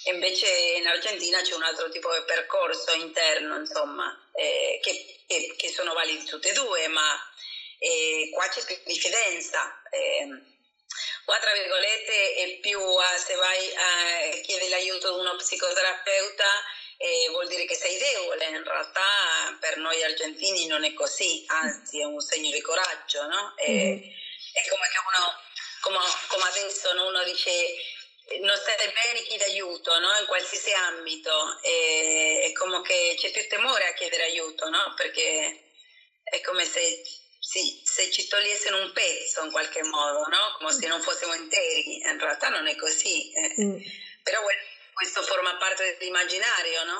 invece 0.05 0.47
in 0.77 0.87
Argentina 0.87 1.41
c'è 1.41 1.53
un 1.55 1.63
altro 1.63 1.89
tipo 1.89 2.13
di 2.13 2.23
percorso 2.25 2.93
interno, 2.93 3.57
insomma, 3.57 4.29
eh, 4.33 4.79
che, 4.81 5.23
che, 5.27 5.53
che, 5.57 5.69
sono 5.69 5.93
validi 5.93 6.23
tutte 6.23 6.49
e 6.49 6.53
due, 6.53 6.87
ma 6.87 7.17
eh, 7.79 8.29
qua 8.31 8.47
c'è 8.47 8.63
più 8.63 8.77
diffidenza. 8.85 9.81
Eh, 9.89 10.55
qua 11.25 11.37
tra 11.39 11.51
virgolette 11.51 12.35
è 12.35 12.59
più 12.59 12.79
uh, 12.79 13.01
se 13.17 13.35
vai 13.35 13.75
a 13.75 14.41
chiedere 14.41 14.69
l'aiuto 14.69 15.13
di 15.13 15.19
uno 15.19 15.35
psicoterapeuta 15.35 16.45
eh, 16.97 17.29
vuol 17.29 17.47
dire 17.47 17.65
che 17.65 17.75
sei 17.75 17.97
debole, 17.97 18.45
in 18.45 18.63
realtà 18.63 19.55
per 19.59 19.77
noi 19.77 20.03
argentini 20.03 20.65
non 20.65 20.83
è 20.83 20.93
così, 20.93 21.43
anzi 21.47 22.01
è 22.01 22.03
un 22.03 22.19
segno 22.19 22.51
di 22.51 22.61
coraggio, 22.61 23.25
no? 23.27 23.53
E, 23.57 23.71
mm. 23.71 24.25
È 24.57 24.67
come 24.69 24.87
che 24.89 24.97
uno, 24.97 25.39
come, 25.81 25.99
come 26.29 26.43
adesso 26.49 26.89
uno 26.89 27.23
dice 27.23 27.51
non 28.41 28.57
state 28.57 28.91
bene 28.91 29.21
chiede 29.21 29.45
aiuto 29.45 29.97
no? 29.99 30.09
in 30.19 30.25
qualsiasi 30.25 30.73
ambito 30.73 31.61
e, 31.61 32.49
è 32.49 32.51
come 32.53 32.81
che 32.81 33.15
c'è 33.17 33.31
più 33.31 33.47
temore 33.47 33.87
a 33.87 33.93
chiedere 33.93 34.23
aiuto 34.23 34.67
no? 34.67 34.93
perché 34.95 35.71
è 36.23 36.41
come 36.41 36.65
se 36.65 37.03
sì, 37.39 37.81
se 37.85 38.11
ci 38.11 38.27
togliessero 38.27 38.81
un 38.81 38.91
pezzo 38.91 39.45
in 39.45 39.51
qualche 39.51 39.81
modo, 39.83 40.27
no? 40.27 40.55
come 40.57 40.73
se 40.73 40.85
non 40.87 41.01
fossimo 41.01 41.33
interi, 41.33 41.99
in 42.01 42.19
realtà 42.19 42.49
non 42.49 42.67
è 42.67 42.75
così, 42.75 43.31
eh. 43.31 43.53
mm. 43.61 43.77
però 44.21 44.41
bueno, 44.41 44.59
questo 44.97 45.21
forma 45.21 45.51
parte 45.59 45.95
dell'immaginario, 45.99 46.81
no? 46.89 46.99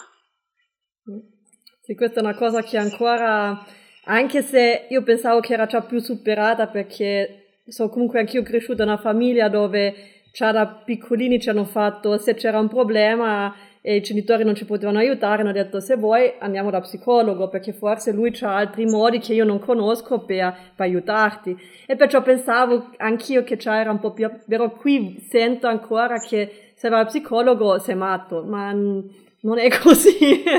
Sì, 1.82 1.96
questa 1.96 2.20
è 2.20 2.24
una 2.24 2.36
cosa 2.36 2.62
che 2.62 2.77
ancora, 2.77 3.66
anche 4.04 4.44
se 4.44 4.86
io 4.88 5.01
pensavo 5.01 5.39
che 5.39 5.54
era 5.54 5.66
già 5.66 5.82
più 5.82 5.98
superata 5.98 6.68
perché 6.68 7.62
sono 7.66 7.89
comunque 7.89 8.20
anch'io 8.20 8.44
cresciuta 8.44 8.84
in 8.84 8.89
una 8.89 9.00
famiglia 9.00 9.50
dove 9.50 10.22
già 10.32 10.51
da 10.51 10.68
piccolini 10.68 11.42
ci 11.42 11.50
hanno 11.50 11.66
fatto, 11.66 12.20
se 12.20 12.36
c'era 12.36 12.60
un 12.60 12.68
problema 12.68 13.56
e 13.82 13.96
i 13.96 14.01
genitori 14.01 14.44
non 14.44 14.54
ci 14.54 14.66
potevano 14.66 15.00
aiutare, 15.00 15.42
hanno 15.42 15.51
detto 15.51 15.80
se 15.80 15.96
vuoi 15.96 16.34
andiamo 16.38 16.70
da 16.70 16.82
psicologo 16.82 17.50
perché 17.50 17.74
forse 17.74 18.12
lui 18.12 18.32
ha 18.42 18.56
altri 18.56 18.86
modi 18.86 19.18
che 19.18 19.34
io 19.34 19.44
non 19.44 19.58
conosco 19.58 20.24
per, 20.24 20.56
per 20.75 20.86
aiutarti. 20.86 21.58
E 21.88 21.96
perciò 21.96 22.22
pensavo 22.22 22.92
anch'io 22.98 23.44
che 23.44 23.58
c'era 23.58 23.89
un 23.89 24.00
po' 24.00 24.12
più, 24.12 24.30
però 24.48 24.70
qui 24.70 25.25
sento 25.27 25.66
ancora 25.66 26.20
che 26.20 26.66
se 26.77 26.89
va 26.89 27.00
al 27.00 27.07
psicologo 27.07 27.79
sei 27.79 27.96
matto, 27.96 28.43
ma 28.43 28.72
non 28.72 29.57
è 29.57 29.67
così. 29.81 30.43
no, 30.43 30.51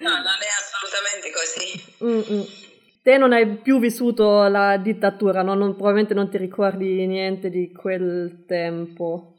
non 0.00 0.38
è 0.40 0.48
assolutamente 0.56 1.30
così. 1.30 1.96
Mm-mm. 2.02 2.46
Te 3.02 3.18
non 3.18 3.32
hai 3.32 3.46
più 3.58 3.78
vissuto 3.78 4.48
la 4.48 4.78
dittatura, 4.78 5.42
no? 5.42 5.52
non, 5.54 5.74
probabilmente 5.74 6.14
non 6.14 6.30
ti 6.30 6.38
ricordi 6.38 7.06
niente 7.06 7.50
di 7.50 7.70
quel 7.70 8.44
tempo. 8.46 9.34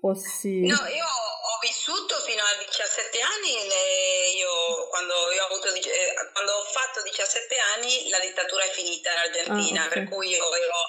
O 0.00 0.14
sì? 0.14 0.60
No, 0.64 0.76
io 0.76 1.04
ho 1.04 1.58
vissuto 1.60 2.16
fino 2.24 2.40
a 2.40 2.56
17 2.56 3.20
anni, 3.20 3.52
io, 4.36 4.88
quando, 4.88 5.12
io 5.32 5.42
ho 5.42 5.46
avuto, 5.46 5.68
eh, 5.72 6.14
quando, 6.32 6.52
ho 6.52 6.64
fatto 6.72 7.02
17 7.02 7.56
anni 7.76 8.08
la 8.08 8.20
dittatura 8.20 8.64
è 8.64 8.70
finita 8.72 9.12
in 9.12 9.18
Argentina, 9.18 9.82
ah, 9.82 9.86
okay. 9.86 10.04
per 10.04 10.08
cui 10.08 10.28
io 10.28 10.44
ero 10.56 10.80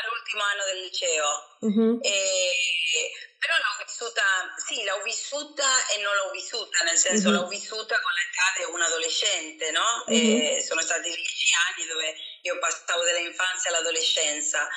all'ultimo 0.00 0.42
anno 0.42 0.64
del 0.64 0.80
liceo. 0.80 1.56
Uh-huh. 1.60 1.98
E, 2.02 3.12
però 3.38 3.54
l'ho 3.56 3.84
vissuta, 3.84 4.22
sì, 4.56 4.84
l'ho 4.84 5.02
vissuta 5.02 5.86
e 5.88 6.00
non 6.00 6.14
l'ho 6.14 6.30
vissuta, 6.30 6.84
nel 6.84 6.96
senso 6.96 7.28
uh-huh. 7.28 7.34
l'ho 7.34 7.48
vissuta 7.48 8.00
con 8.00 8.12
l'età 8.12 8.46
di 8.56 8.72
un 8.72 8.82
adolescente, 8.82 9.70
no? 9.70 10.04
Uh-huh. 10.06 10.60
sono 10.62 10.80
stati 10.80 11.10
dieci 11.14 11.52
anni 11.68 11.86
dove 11.86 12.14
io 12.42 12.58
passavo 12.58 13.04
dall'infanzia 13.04 13.70
all'adolescenza. 13.70 14.68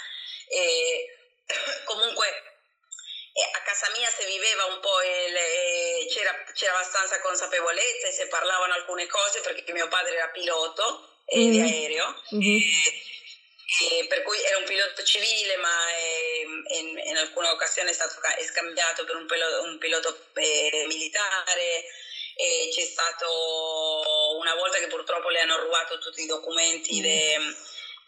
E 0.50 1.18
comunque 1.86 2.28
a 3.38 3.62
casa 3.62 3.92
mia 3.96 4.10
si 4.10 4.26
viveva 4.26 4.66
un 4.66 4.80
po', 4.80 5.02
il, 5.02 6.08
c'era, 6.10 6.34
c'era, 6.54 6.74
abbastanza 6.74 7.22
consapevolezza 7.22 8.08
e 8.08 8.12
si 8.12 8.28
parlavano 8.28 8.74
alcune 8.74 9.06
cose 9.06 9.42
perché 9.42 9.72
mio 9.74 9.88
padre 9.88 10.16
era 10.16 10.30
pilota 10.30 10.84
mm-hmm. 11.36 11.52
di 11.52 11.60
aereo. 11.62 12.24
Mm-hmm. 12.34 12.58
E, 12.58 13.07
e 13.68 14.08
per 14.08 14.24
cui 14.24 14.42
era 14.42 14.60
un 14.60 14.64
pilota 14.64 15.04
civile, 15.04 15.58
ma 15.58 15.94
ehm, 15.94 16.64
in, 16.68 17.02
in, 17.10 17.18
alcune 17.18 17.50
occasioni 17.50 17.90
è 17.90 17.94
stato 17.94 18.16
è 18.22 18.44
scambiato 18.46 19.04
per 19.04 19.16
un 19.16 19.26
pilota, 19.26 19.62
un 19.62 19.78
pilota 19.78 20.16
eh, 20.36 20.86
militare. 20.88 21.84
E 22.40 22.70
c'è 22.72 22.84
stato 22.84 24.38
una 24.38 24.54
volta 24.56 24.78
che 24.78 24.88
purtroppo 24.88 25.30
le 25.30 25.42
hanno 25.42 25.58
rubato 25.58 25.98
tutti 25.98 26.22
i 26.22 26.28
documenti. 26.28 27.00
Mm. 27.00 27.02
De, 27.02 27.56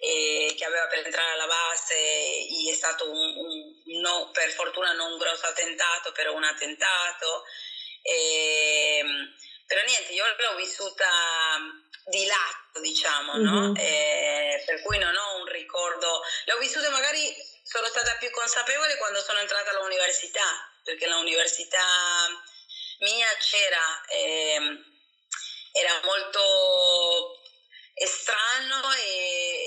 eh, 0.02 0.54
che 0.56 0.64
aveva 0.64 0.88
per 0.88 1.06
entrare 1.06 1.32
alla 1.34 1.46
base, 1.46 1.94
è 1.94 2.74
stato 2.74 3.10
un, 3.10 3.18
un 3.18 4.00
no, 4.00 4.30
per 4.32 4.50
fortuna 4.52 4.94
non 4.94 5.12
un 5.12 5.18
grosso 5.18 5.46
attentato, 5.46 6.14
però 6.14 6.34
un 6.34 6.44
attentato. 6.46 7.44
E, 8.02 9.04
però 9.70 9.84
niente, 9.86 10.14
io 10.14 10.26
l'ho 10.26 10.56
vissuta 10.56 11.06
di 12.06 12.26
lato, 12.26 12.80
diciamo, 12.82 13.36
mm-hmm. 13.36 13.46
no? 13.46 13.76
E, 13.78 14.64
per 14.66 14.82
cui 14.82 14.98
non 14.98 15.16
ho 15.16 15.36
un 15.42 15.46
ricordo, 15.46 16.24
l'ho 16.46 16.58
vissuta 16.58 16.90
magari, 16.90 17.32
sono 17.62 17.86
stata 17.86 18.16
più 18.16 18.32
consapevole 18.32 18.98
quando 18.98 19.22
sono 19.22 19.38
entrata 19.38 19.70
all'università, 19.70 20.74
perché 20.84 21.08
l'università 21.08 21.86
mia 23.02 23.28
c'era, 23.38 24.06
eh, 24.08 24.60
era 25.72 26.02
molto 26.04 27.38
strano 28.08 28.92
e, 28.94 29.06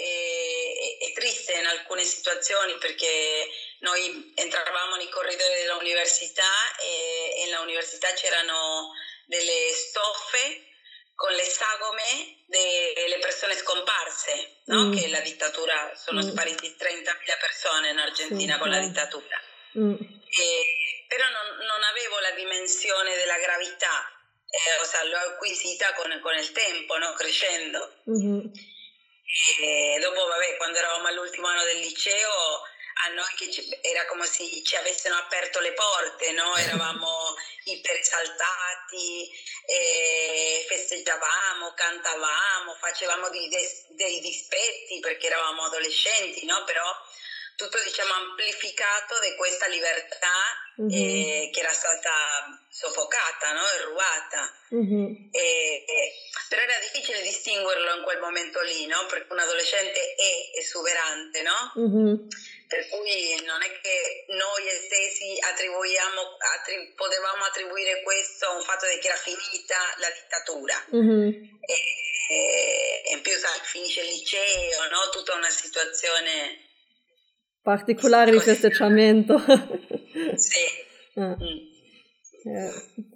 e, 0.00 0.98
e, 1.00 1.12
triste 1.12 1.52
in 1.52 1.66
alcune 1.66 2.02
situazioni 2.02 2.76
perché 2.78 3.48
noi 3.80 4.32
entravamo 4.34 4.96
nei 4.96 5.10
corridoi 5.10 5.62
dell'università 5.62 6.76
e, 6.80 7.34
e 7.36 7.50
nell'università 7.50 8.12
c'erano 8.14 8.90
delle 9.26 9.72
stoffe 9.72 10.66
con 11.14 11.32
le 11.32 11.44
sagome 11.44 12.44
delle 12.46 13.18
persone 13.18 13.54
scomparse, 13.54 14.62
no? 14.66 14.86
mm. 14.86 14.96
che 14.96 15.08
la 15.08 15.20
dittatura 15.20 15.94
sono 15.94 16.22
mm. 16.22 16.30
spariti 16.30 16.76
30.000 16.78 17.38
persone 17.38 17.90
in 17.90 17.98
Argentina 17.98 18.54
sì, 18.54 18.58
con 18.58 18.70
la 18.70 18.80
dittatura. 18.80 19.40
Mm. 19.78 19.94
E, 19.94 21.04
però 21.06 21.24
non, 21.28 21.64
non 21.66 21.82
avevo 21.82 22.18
la 22.20 22.30
dimensione 22.32 23.14
della 23.16 23.38
gravità 23.38 24.22
eh, 24.52 24.80
o 24.82 24.84
sea, 24.84 25.02
l'ho 25.04 25.32
acquisita 25.32 25.94
con, 25.94 26.20
con 26.20 26.36
il 26.36 26.52
tempo, 26.52 26.98
no? 26.98 27.14
crescendo. 27.14 28.02
Mm-hmm. 28.10 28.52
E 29.60 29.98
dopo, 29.98 30.26
vabbè, 30.26 30.56
quando 30.58 30.76
eravamo 30.76 31.08
all'ultimo 31.08 31.46
anno 31.46 31.64
del 31.64 31.78
liceo, 31.78 32.60
a 33.04 33.08
noi 33.14 33.34
che 33.36 33.50
ci, 33.50 33.78
era 33.80 34.06
come 34.06 34.26
se 34.26 34.62
ci 34.62 34.76
avessero 34.76 35.16
aperto 35.16 35.60
le 35.60 35.72
porte, 35.72 36.32
no? 36.32 36.54
eravamo 36.56 37.34
iperesaltati, 37.64 39.30
eh, 39.66 40.64
festeggiavamo, 40.68 41.74
cantavamo, 41.74 42.74
facevamo 42.74 43.28
dei, 43.30 43.48
dei 43.88 44.20
dispetti 44.20 45.00
perché 45.00 45.26
eravamo 45.26 45.64
adolescenti, 45.64 46.44
no? 46.44 46.64
però 46.64 46.84
tutto 47.56 47.82
diciamo 47.82 48.14
amplificato 48.14 49.18
di 49.20 49.34
questa 49.36 49.66
libertà 49.66 50.61
mm-hmm. 50.80 50.90
eh, 50.90 51.50
che 51.52 51.60
era 51.60 51.72
stata 51.72 52.10
soffocata 52.68 53.52
no? 53.52 53.62
rubata. 53.84 54.52
Mm-hmm. 54.74 55.28
E, 55.30 55.84
e, 55.84 56.12
però 56.48 56.62
era 56.62 56.78
difficile 56.80 57.22
distinguerlo 57.22 57.96
in 57.96 58.02
quel 58.02 58.20
momento 58.20 58.60
lì, 58.62 58.86
no? 58.86 59.04
perché 59.06 59.32
un 59.32 59.38
adolescente 59.38 60.14
è 60.14 60.58
esuberante, 60.58 61.42
no? 61.42 61.72
Mm-hmm. 61.78 62.28
per 62.68 62.88
cui 62.88 63.42
non 63.44 63.62
è 63.62 63.80
che 63.80 64.24
noi 64.28 64.64
stessi 64.84 65.36
attribuiamo, 65.40 66.36
attri- 66.56 66.92
potevamo 66.94 67.44
attribuire 67.44 68.02
questo 68.02 68.46
a 68.46 68.56
un 68.56 68.62
fatto 68.62 68.86
di 68.88 68.98
che 68.98 69.08
era 69.08 69.16
finita 69.16 69.76
la 69.98 70.10
dittatura. 70.10 70.76
E, 71.64 71.76
e, 72.28 73.02
in 73.12 73.20
più 73.20 73.36
sai, 73.36 73.60
finisce 73.62 74.00
il 74.00 74.08
liceo, 74.08 74.88
no? 74.88 75.10
tutta 75.10 75.34
una 75.34 75.50
situazione 75.50 76.71
particolare 77.62 78.30
di 78.30 78.38
festeggiamento. 78.38 79.38
sì. 80.36 80.60
Ah. 81.14 81.36
Mm. 81.38 81.72
Eh, 82.44 82.72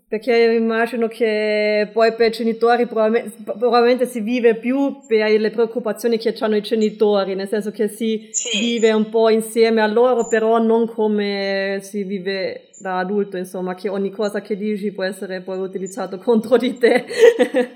perché 0.09 0.37
immagino 0.37 1.09
che 1.09 1.91
poi 1.93 2.15
per 2.15 2.29
i 2.29 2.31
genitori 2.31 2.87
probabilmente, 2.87 3.43
probabilmente, 3.43 4.07
si 4.07 4.21
vive 4.21 4.55
più 4.55 5.05
per 5.05 5.29
le 5.33 5.51
preoccupazioni 5.51 6.17
che 6.17 6.33
hanno 6.39 6.55
i 6.55 6.61
genitori, 6.61 7.35
nel 7.35 7.49
senso 7.49 7.73
che 7.73 7.89
si 7.89 8.29
sì. 8.31 8.57
vive 8.57 8.93
un 8.93 9.09
po' 9.09 9.31
insieme 9.31 9.81
a 9.81 9.89
loro, 9.89 10.29
però 10.29 10.59
non 10.59 10.87
come 10.87 11.81
si 11.83 12.05
vive 12.05 12.69
da 12.79 12.99
adulto, 12.99 13.37
insomma, 13.37 13.75
che 13.75 13.89
ogni 13.89 14.11
cosa 14.11 14.41
che 14.43 14.57
dici 14.57 14.93
può 14.93 15.03
essere 15.03 15.41
poi 15.41 15.59
utilizzato 15.59 16.19
contro 16.23 16.57
di 16.57 16.79
te. 16.79 17.05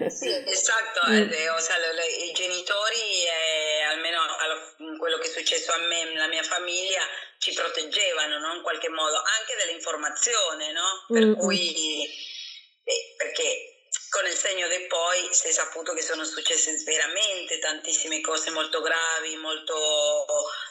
sì, 0.08 0.28
esatto, 0.28 1.10
mm. 1.10 1.14
eh, 1.14 1.50
o 1.50 1.58
sea, 1.58 1.74
i 1.74 2.32
genitori, 2.32 2.79
successo 5.40 5.72
a 5.72 5.80
me, 5.88 6.04
nella 6.04 6.28
mia 6.28 6.42
famiglia, 6.42 7.00
ci 7.38 7.52
proteggevano 7.52 8.38
no? 8.38 8.54
in 8.56 8.62
qualche 8.62 8.88
modo 8.90 9.16
anche 9.16 9.56
dell'informazione, 9.56 10.72
no? 10.72 10.88
Per 11.08 11.24
mm-hmm. 11.24 11.40
cui, 11.40 12.04
eh, 12.84 13.14
perché 13.16 13.88
con 14.12 14.26
il 14.28 14.36
segno 14.36 14.68
del 14.68 14.86
poi 14.86 15.32
si 15.32 15.48
è 15.48 15.50
saputo 15.50 15.94
che 15.94 16.02
sono 16.02 16.24
successe 16.24 16.76
veramente 16.84 17.58
tantissime 17.58 18.20
cose 18.20 18.50
molto 18.50 18.82
gravi, 18.82 19.36
molto 19.40 19.74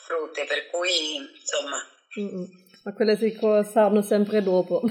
brutte, 0.08 0.46
per 0.46 0.70
cui 0.70 1.18
insomma. 1.18 1.82
Mm-hmm. 2.20 2.46
Ma 2.84 2.94
quelle 2.94 3.18
si 3.18 3.38
sanno 3.72 4.02
sempre 4.02 4.44
dopo. 4.44 4.82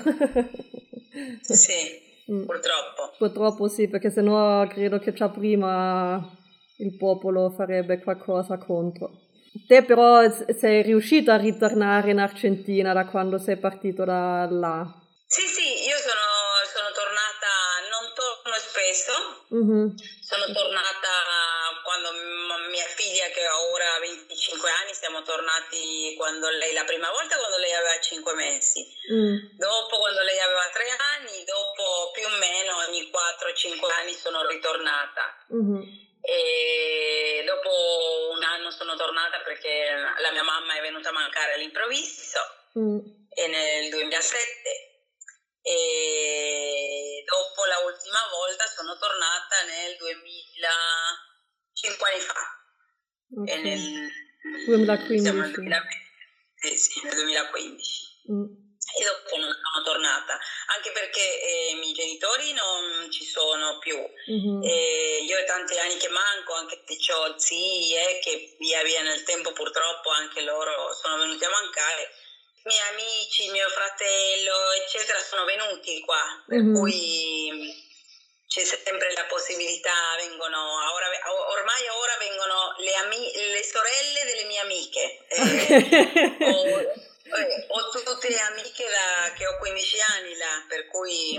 sì. 1.43 2.07
Mm. 2.29 2.45
Purtroppo. 2.45 3.15
Purtroppo 3.17 3.69
sì, 3.69 3.89
perché 3.89 4.11
sennò 4.11 4.67
credo 4.67 4.99
che 4.99 5.15
già 5.15 5.31
prima 5.31 6.23
il 6.77 6.95
popolo 6.95 7.49
farebbe 7.49 8.01
qualcosa 8.01 8.59
contro. 8.59 9.28
Te 9.67 9.83
però 9.85 10.23
sei 10.31 10.83
riuscito 10.83 11.31
a 11.31 11.37
ritornare 11.37 12.11
in 12.11 12.19
Argentina 12.19 12.93
da 12.93 13.07
quando 13.07 13.39
sei 13.39 13.57
partito 13.57 14.05
da 14.05 14.47
là? 14.51 14.85
Sì, 15.27 15.47
sì, 15.47 15.85
io 15.85 15.97
sono, 15.97 16.25
sono 16.73 16.89
tornata, 16.93 17.53
non 17.93 18.13
torno 18.17 18.57
spesso, 18.57 19.13
mm-hmm. 19.53 19.97
sono 20.25 20.45
tornata 20.53 21.09
quando 21.85 22.13
mia 22.73 22.89
figlia 22.97 23.29
che 23.29 23.45
ha 23.45 23.61
ora 23.61 23.99
25 24.01 24.71
anni, 24.71 24.95
siamo 24.95 25.23
tornati 25.23 26.15
quando 26.17 26.49
lei, 26.49 26.73
la 26.73 26.85
prima 26.85 27.11
volta 27.11 27.37
quando 27.37 27.59
lei 27.59 27.73
aveva 27.73 28.01
5 28.01 28.35
mesi, 28.35 28.81
mm. 29.13 29.61
dopo 29.61 29.99
quando 30.01 30.23
lei 30.23 30.41
aveva 30.41 30.65
3 30.73 30.85
anni, 31.17 31.45
dopo 31.45 32.13
più 32.13 32.25
o 32.25 32.33
meno 32.41 32.89
ogni 32.89 33.09
4-5 33.13 33.85
anni 34.01 34.13
sono 34.13 34.47
ritornata. 34.47 35.25
Mm-hmm 35.53 36.08
e 36.29 37.43
dopo 37.47 37.71
un 38.37 38.43
anno 38.43 38.71
sono 38.71 38.95
tornata 38.97 39.41
perché 39.41 39.89
la 40.19 40.31
mia 40.31 40.43
mamma 40.43 40.77
è 40.77 40.83
venuta 40.83 41.09
a 41.09 41.13
mancare 41.13 41.55
all'improvviso. 41.55 42.41
Mm. 42.79 42.99
nel 43.49 43.89
2007 43.89 44.45
e 45.63 47.25
dopo 47.25 47.65
la 47.65 47.79
ultima 47.79 48.21
volta 48.31 48.67
sono 48.67 48.97
tornata 48.99 49.63
nel 49.65 49.97
2000 49.97 50.69
5 51.73 52.11
anni 52.11 52.21
fa. 52.21 52.43
Okay. 53.41 53.63
nel 53.63 54.11
2015 54.67 55.33
nel 55.33 55.53
2020, 55.53 56.77
sì, 56.77 57.01
nel 57.05 57.15
2015 57.15 58.33
mm. 58.33 58.45
e 59.01 59.05
dopo 59.05 59.37
non 59.37 59.53
sono 59.53 59.85
tornata, 59.85 60.39
anche 60.69 60.91
perché 60.93 61.21
eh, 61.21 61.71
i 61.71 61.75
miei 61.77 61.93
genitori 61.93 62.53
non 62.53 63.11
ci 63.11 63.25
sono 63.25 63.79
più. 63.79 63.97
Mm-hmm. 63.97 64.63
Eh, 64.63 65.25
io 65.25 65.39
ho 65.39 65.45
tanti 65.45 65.79
anni 65.79 65.97
che 65.97 66.09
manco, 66.09 66.53
anche 66.55 66.83
se 66.87 67.13
ho 67.13 67.39
zie 67.39 68.19
che 68.21 68.57
via 68.59 68.83
via 68.83 69.03
nel 69.03 69.23
tempo 69.23 69.53
purtroppo 69.53 70.11
anche 70.11 70.43
loro 70.43 70.93
sono 70.95 71.17
venuti 71.19 71.45
a 71.45 71.51
mancare. 71.51 72.11
I 72.59 72.69
miei 72.69 72.81
amici, 72.93 73.51
mio 73.51 73.69
fratello, 73.69 74.73
eccetera, 74.73 75.19
sono 75.21 75.45
venuti 75.45 76.01
qua, 76.01 76.45
per 76.47 76.59
mm-hmm. 76.59 76.75
cui 76.75 77.87
c'è 78.47 78.65
sempre 78.65 79.13
la 79.15 79.25
possibilità, 79.25 80.17
vengono, 80.17 80.93
ora, 80.93 81.07
ormai 81.49 81.89
ora 81.89 82.17
vengono 82.19 82.75
le, 82.79 82.95
ami, 82.95 83.33
le 83.53 83.63
sorelle 83.63 84.25
delle 84.25 84.45
mie 84.45 84.59
amiche. 84.61 85.25
Eh, 85.29 86.37
o, 86.45 87.08
ho 87.31 88.03
tutte 88.05 88.29
le 88.29 88.39
amiche 88.39 88.85
da, 88.85 89.33
che 89.35 89.47
ho 89.47 89.57
15 89.59 89.97
anni 90.17 90.37
là, 90.37 90.65
per 90.69 90.87
cui 90.89 91.37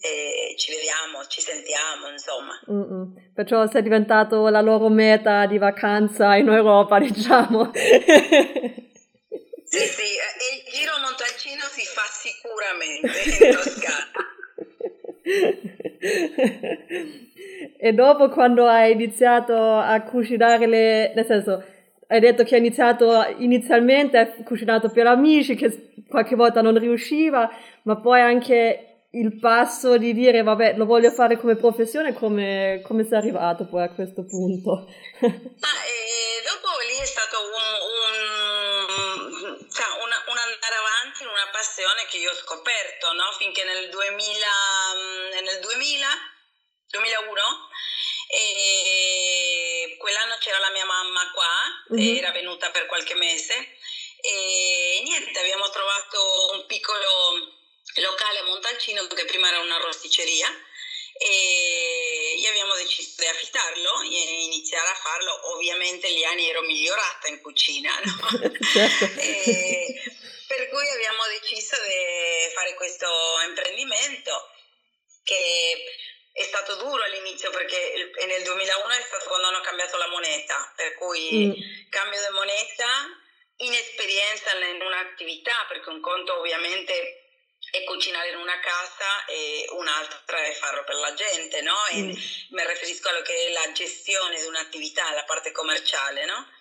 eh, 0.00 0.54
ci 0.56 0.72
vediamo, 0.72 1.26
ci 1.26 1.40
sentiamo, 1.40 2.08
insomma. 2.08 2.58
Mm-mm. 2.70 3.32
Perciò 3.34 3.66
sei 3.66 3.82
diventato 3.82 4.48
la 4.48 4.60
loro 4.60 4.88
meta 4.88 5.46
di 5.46 5.58
vacanza 5.58 6.34
in 6.36 6.48
Europa, 6.48 6.98
diciamo. 7.04 7.70
sì, 7.74 7.82
sì, 9.78 10.16
e 10.16 10.56
il 10.56 10.72
giro 10.72 10.92
montalcino 11.00 11.62
si 11.70 11.84
fa 11.84 12.06
sicuramente 12.10 13.46
in 13.46 13.52
Toscana. 13.52 14.26
e 17.78 17.92
dopo 17.92 18.30
quando 18.30 18.66
hai 18.66 18.92
iniziato 18.92 19.54
a 19.54 20.00
cucinare 20.02 20.66
le... 20.66 21.12
nel 21.14 21.26
senso 21.26 21.62
hai 22.08 22.20
detto 22.20 22.42
che 22.42 22.54
hai 22.54 22.60
iniziato 22.60 23.22
inizialmente, 23.38 24.16
hai 24.18 24.42
cucinato 24.42 24.88
per 24.88 25.06
amici, 25.06 25.54
che 25.54 26.02
qualche 26.08 26.36
volta 26.36 26.62
non 26.62 26.78
riusciva, 26.78 27.50
ma 27.82 28.00
poi 28.00 28.20
anche 28.20 28.88
il 29.12 29.38
passo 29.38 29.96
di 29.96 30.12
dire 30.12 30.42
vabbè 30.42 30.76
lo 30.76 30.84
voglio 30.84 31.10
fare 31.10 31.38
come 31.38 31.56
professione, 31.56 32.12
come, 32.12 32.82
come 32.84 33.04
sei 33.04 33.18
arrivato 33.18 33.66
poi 33.66 33.82
a 33.84 33.92
questo 33.92 34.24
punto? 34.24 34.72
ah, 35.20 35.80
e 35.84 36.40
dopo 36.44 36.68
lì 36.88 36.96
è 37.00 37.08
stato 37.08 37.36
un, 37.40 37.68
un, 37.92 39.68
cioè 39.68 39.88
un, 40.00 40.12
un, 40.12 40.38
andare 40.38 40.76
avanti 40.80 41.22
in 41.24 41.28
una 41.28 41.48
passione 41.52 42.04
che 42.08 42.18
io 42.18 42.30
ho 42.30 42.40
scoperto, 42.40 43.12
no? 43.12 43.32
finché 43.36 43.64
nel 43.64 43.88
2000, 43.88 45.44
nel 45.44 45.60
2000 45.60 46.36
2001 46.88 47.68
e 48.28 49.96
quell'anno 49.98 50.36
c'era 50.38 50.58
la 50.58 50.70
mia 50.70 50.84
mamma 50.84 51.30
qua, 51.32 51.94
mm-hmm. 51.94 52.16
era 52.16 52.30
venuta 52.30 52.70
per 52.70 52.86
qualche 52.86 53.14
mese 53.14 53.76
e 54.20 55.00
niente, 55.04 55.38
abbiamo 55.38 55.68
trovato 55.70 56.50
un 56.54 56.66
piccolo 56.66 57.56
locale 57.96 58.38
a 58.38 58.44
Montalcino 58.44 59.06
che 59.06 59.24
prima 59.24 59.48
era 59.48 59.60
una 59.60 59.78
rosticceria 59.78 60.48
e 61.20 62.46
abbiamo 62.48 62.74
deciso 62.74 63.14
di 63.18 63.26
affittarlo 63.26 64.02
e 64.02 64.42
iniziare 64.44 64.88
a 64.88 64.94
farlo. 64.94 65.54
Ovviamente 65.54 66.12
gli 66.12 66.22
anni 66.24 66.48
ero 66.48 66.62
migliorata 66.62 67.28
in 67.28 67.40
cucina, 67.40 67.98
no? 68.00 68.28
certo. 68.72 69.06
per 70.46 70.68
cui 70.68 70.88
abbiamo 70.88 71.26
deciso 71.40 71.76
di 71.82 72.52
fare 72.54 72.74
questo 72.74 73.06
imprendimento 73.46 74.50
che 75.24 75.84
è 76.38 76.44
stato 76.44 76.76
duro 76.76 77.02
all'inizio 77.02 77.50
perché 77.50 78.12
nel 78.26 78.42
2001 78.44 78.92
è 78.94 79.02
stato 79.02 79.26
quando 79.26 79.48
hanno 79.48 79.60
cambiato 79.60 79.96
la 79.96 80.06
moneta, 80.06 80.72
per 80.76 80.94
cui 80.94 81.46
mm. 81.46 81.90
cambio 81.90 82.20
di 82.20 82.32
moneta, 82.32 82.86
inesperienza 83.56 84.52
in 84.52 84.80
un'attività, 84.80 85.66
perché 85.68 85.88
un 85.88 86.00
conto 86.00 86.38
ovviamente 86.38 87.24
è 87.72 87.82
cucinare 87.82 88.30
in 88.30 88.36
una 88.36 88.60
casa 88.60 89.24
e 89.26 89.66
un'altra 89.70 90.44
è 90.44 90.52
farlo 90.52 90.84
per 90.84 90.94
la 90.94 91.12
gente, 91.14 91.60
no? 91.60 91.76
Mm. 91.92 92.10
mi 92.50 92.66
riferisco 92.66 93.08
a 93.08 93.10
quello 93.10 93.24
che 93.24 93.46
è 93.46 93.50
la 93.50 93.72
gestione 93.72 94.40
di 94.40 94.46
un'attività, 94.46 95.10
la 95.10 95.24
parte 95.24 95.50
commerciale, 95.50 96.24
no? 96.24 96.52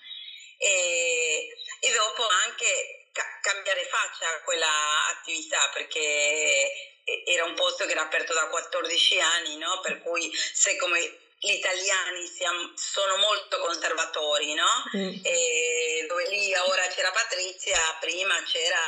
E, 0.57 1.53
e 1.81 1.91
dopo 1.91 2.25
anche 2.45 3.09
ca- 3.11 3.39
cambiare 3.43 3.85
faccia 3.85 4.27
a 4.27 4.41
quella 4.41 5.07
attività 5.09 5.69
perché 5.71 6.96
era 7.25 7.45
un 7.45 7.53
posto 7.53 7.85
che 7.85 7.91
era 7.91 8.01
aperto 8.01 8.33
da 8.33 8.47
14 8.47 9.19
anni, 9.19 9.57
no? 9.57 9.79
per 9.81 10.01
cui 10.01 10.29
se 10.33 10.75
come 10.75 11.25
gli 11.39 11.51
italiani 11.51 12.25
siamo, 12.27 12.73
sono 12.75 13.15
molto 13.17 13.59
conservatori, 13.59 14.53
no? 14.55 14.83
Mm. 14.95 16.07
dove 16.07 16.29
lì 16.29 16.53
ora 16.55 16.87
c'era 16.87 17.11
Patrizia, 17.11 17.77
prima 17.99 18.41
c'era 18.43 18.81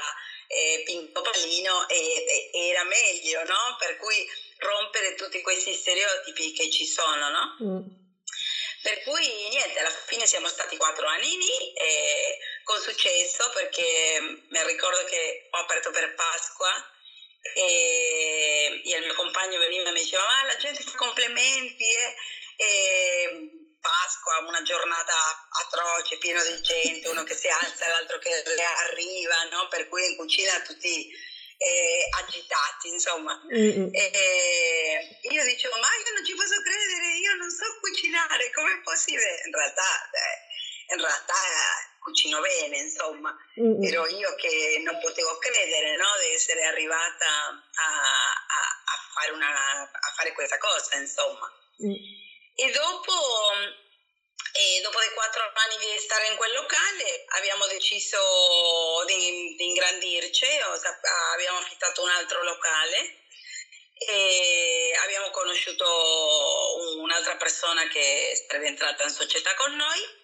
eh, 0.47 0.81
Pinto 0.83 1.21
Palino 1.21 1.87
e, 1.87 2.49
e, 2.51 2.67
era 2.69 2.83
meglio, 2.83 3.43
no? 3.43 3.75
Per 3.77 3.97
cui 3.97 4.27
rompere 4.57 5.13
tutti 5.13 5.41
questi 5.41 5.73
stereotipi 5.73 6.51
che 6.51 6.71
ci 6.71 6.85
sono, 6.85 7.29
no? 7.29 7.57
Mm. 7.63 7.97
Per 8.81 9.03
cui 9.03 9.49
niente, 9.49 9.79
alla 9.79 9.91
fine 10.07 10.25
siamo 10.25 10.47
stati 10.47 10.75
quattro 10.77 11.07
anni 11.07 11.37
lì 11.37 11.73
eh, 11.73 12.39
con 12.63 12.79
successo 12.79 13.49
perché 13.53 14.19
mi 14.49 14.63
ricordo 14.65 15.03
che 15.03 15.49
ho 15.51 15.57
aperto 15.57 15.91
per 15.91 16.15
Pasqua 16.15 16.71
e, 17.41 18.81
e 18.83 18.97
il 18.97 19.03
mio 19.03 19.15
compagno 19.15 19.59
veniva 19.59 19.89
e 19.89 19.91
mi 19.91 20.01
diceva 20.01 20.23
ma 20.23 20.43
la 20.43 20.57
gente 20.57 20.83
fa 20.83 20.97
complimenti 20.97 21.83
eh? 21.83 22.15
e 22.55 23.59
Pasqua, 23.79 24.45
una 24.45 24.61
giornata 24.61 25.15
atroce, 25.63 26.17
pieno 26.17 26.43
di 26.43 26.61
gente, 26.61 27.07
uno 27.07 27.23
che 27.23 27.33
si 27.33 27.47
alza 27.47 27.85
e 27.85 27.89
l'altro 27.89 28.19
che 28.19 28.29
arriva, 28.29 29.43
no? 29.51 29.69
per 29.69 29.87
cui 29.87 30.05
in 30.05 30.17
cucina 30.17 30.59
tutti 30.61 31.07
eh, 31.57 32.07
agitati, 32.19 32.89
insomma. 32.89 33.39
Mm-hmm. 33.53 33.87
E, 33.91 35.19
io 35.21 35.43
dicevo, 35.43 35.77
ma 35.77 35.87
io 35.95 36.13
non 36.13 36.25
ci 36.25 36.33
posso 36.33 36.61
credere, 36.61 37.17
io 37.19 37.35
non 37.35 37.49
so 37.49 37.65
cucinare, 37.79 38.51
com'è 38.51 38.81
possibile? 38.81 39.41
In 39.45 39.53
realtà, 39.53 40.09
eh, 40.11 40.93
in 40.93 40.99
realtà 40.99 41.33
cucino 42.09 42.41
bene, 42.41 42.77
insomma. 42.77 43.35
Mm-hmm. 43.61 43.83
Ero 43.83 44.07
io 44.07 44.35
che 44.35 44.81
non 44.83 44.99
potevo 44.99 45.37
credere 45.37 45.95
no? 45.95 46.09
di 46.19 46.33
essere 46.33 46.65
arrivata 46.65 47.25
a, 47.25 47.89
a, 48.49 48.61
a, 48.85 48.95
fare 49.13 49.31
una, 49.31 49.81
a, 49.81 50.13
fare 50.15 50.33
questa 50.33 50.57
cosa, 50.57 50.95
insomma. 50.97 51.47
Mm. 51.85 51.93
E 52.55 52.71
dopo, 52.71 53.13
e 54.51 54.81
dopo 54.81 54.99
dei 54.99 55.13
quattro 55.13 55.43
anni 55.43 55.77
di 55.77 55.99
stare 55.99 56.27
in 56.27 56.35
quel 56.35 56.53
locale 56.53 57.25
abbiamo 57.37 57.65
deciso 57.67 58.19
di, 59.05 59.55
di 59.55 59.65
ingrandirci, 59.67 60.45
abbiamo 61.33 61.59
affittato 61.59 62.01
un 62.01 62.09
altro 62.09 62.43
locale 62.43 63.17
e 64.01 64.93
abbiamo 65.03 65.29
conosciuto 65.29 65.85
un'altra 66.99 67.35
persona 67.35 67.87
che 67.89 68.33
sarebbe 68.47 68.67
entrata 68.67 69.03
in 69.03 69.09
società 69.09 69.53
con 69.55 69.75
noi 69.75 70.18